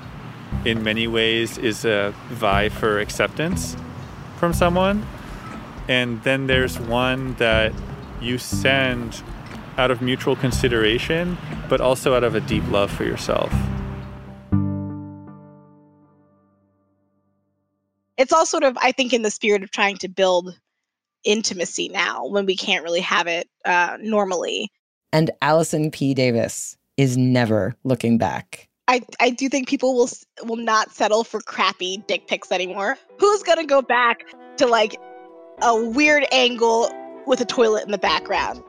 in 0.67 0.83
many 0.83 1.07
ways, 1.07 1.57
is 1.57 1.87
a 1.87 2.13
vie 2.29 2.69
for 2.69 2.99
acceptance 2.99 3.77
from 4.39 4.53
someone. 4.53 5.07
And 5.89 6.23
then 6.23 6.49
there's 6.49 6.79
one 6.79 7.35
that 7.35 7.73
you 8.21 8.37
send 8.37 9.23
out 9.79 9.91
of 9.91 10.03
mutual 10.03 10.37
consideration, 10.37 11.39
but 11.69 11.81
also 11.81 12.15
out 12.15 12.25
of 12.25 12.35
a 12.35 12.41
deep 12.41 12.69
love 12.71 12.91
for 12.91 13.05
yourself. 13.05 13.53
It's 18.19 18.33
all 18.33 18.45
sort 18.45 18.65
of, 18.65 18.77
I 18.83 18.93
think, 18.93 19.13
in 19.13 19.23
the 19.23 19.31
spirit 19.31 19.63
of 19.63 19.71
trying 19.71 19.97
to 19.99 20.09
build 20.09 20.59
intimacy 21.25 21.89
now 21.89 22.27
when 22.27 22.47
we 22.47 22.57
can't 22.57 22.83
really 22.83 23.01
have 23.01 23.27
it 23.27 23.49
uh, 23.65 23.97
normally. 24.01 24.71
And 25.13 25.31
Allison 25.41 25.91
P. 25.91 26.15
Davis 26.15 26.77
is 26.97 27.17
never 27.17 27.77
looking 27.85 28.19
back. 28.19 28.69
I, 28.89 29.03
I 29.21 29.31
do 29.31 29.49
think 29.49 29.69
people 29.69 29.95
will 29.95 30.09
will 30.45 30.57
not 30.57 30.93
settle 30.93 31.23
for 31.23 31.41
crappy 31.41 31.99
dick 32.07 32.27
pics 32.27 32.51
anymore. 32.51 32.97
Who's 33.19 33.43
gonna 33.43 33.67
go 33.67 33.83
back 33.83 34.25
to 34.57 34.67
like 34.67 34.99
a 35.63 35.85
weird 35.91 36.27
angle 36.33 36.91
with 37.27 37.41
a 37.41 37.45
toilet 37.45 37.85
in 37.85 37.93
the 37.93 37.99
background? 37.99 38.63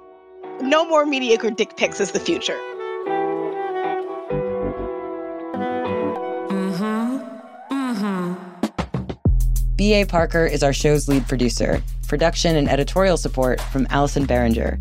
No 0.61 0.85
more 0.85 1.05
mediocre 1.05 1.51
dick 1.51 1.77
pics 1.77 2.01
is 2.01 2.11
the 2.11 2.19
future. 2.19 2.57
Mm-hmm. 6.49 7.17
Mm-hmm. 7.71 8.33
B.A. 9.77 10.05
Parker 10.05 10.45
is 10.45 10.61
our 10.61 10.73
show's 10.73 11.07
lead 11.07 11.27
producer. 11.27 11.81
Production 12.07 12.57
and 12.57 12.69
editorial 12.69 13.15
support 13.15 13.61
from 13.61 13.87
Allison 13.89 14.27
Behringer. 14.27 14.77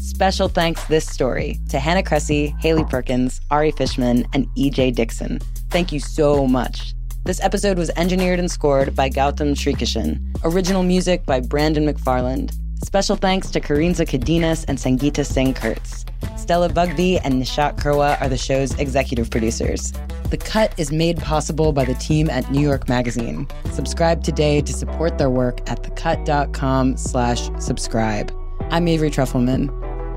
Special 0.00 0.48
thanks 0.48 0.84
this 0.86 1.06
story 1.06 1.60
to 1.68 1.78
Hannah 1.78 2.02
Cressy, 2.02 2.48
Haley 2.58 2.84
Perkins, 2.84 3.40
Ari 3.50 3.70
Fishman, 3.70 4.26
and 4.34 4.48
E.J. 4.56 4.90
Dickson. 4.90 5.38
Thank 5.70 5.92
you 5.92 6.00
so 6.00 6.46
much. 6.46 6.94
This 7.24 7.40
episode 7.40 7.78
was 7.78 7.90
engineered 7.96 8.40
and 8.40 8.50
scored 8.50 8.96
by 8.96 9.08
Gautam 9.08 9.54
Srikishan. 9.54 10.18
Original 10.42 10.82
music 10.82 11.24
by 11.24 11.38
Brandon 11.38 11.86
McFarland. 11.86 12.52
Special 12.82 13.16
thanks 13.16 13.50
to 13.50 13.60
Kerensa 13.60 14.06
Cadenas 14.06 14.64
and 14.66 14.78
Sangeeta 14.78 15.24
Singh 15.24 15.54
Kurtz. 15.54 16.04
Stella 16.36 16.68
Bugbee 16.68 17.20
and 17.22 17.34
Nishat 17.34 17.76
Kurwa 17.76 18.20
are 18.20 18.28
the 18.28 18.36
show's 18.36 18.74
executive 18.78 19.30
producers. 19.30 19.92
The 20.30 20.38
Cut 20.38 20.72
is 20.78 20.90
made 20.90 21.18
possible 21.18 21.72
by 21.72 21.84
the 21.84 21.94
team 21.94 22.30
at 22.30 22.50
New 22.50 22.60
York 22.60 22.88
Magazine. 22.88 23.46
Subscribe 23.72 24.24
today 24.24 24.60
to 24.62 24.72
support 24.72 25.18
their 25.18 25.30
work 25.30 25.60
at 25.70 25.82
thecut.com 25.82 26.96
slash 26.96 27.50
subscribe. 27.58 28.32
I'm 28.70 28.88
Avery 28.88 29.10
Trufelman. 29.10 29.68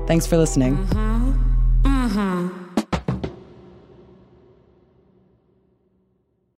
Thanks 0.06 0.26
for 0.26 0.36
listening. 0.36 0.76
Mm-hmm. 0.76 1.23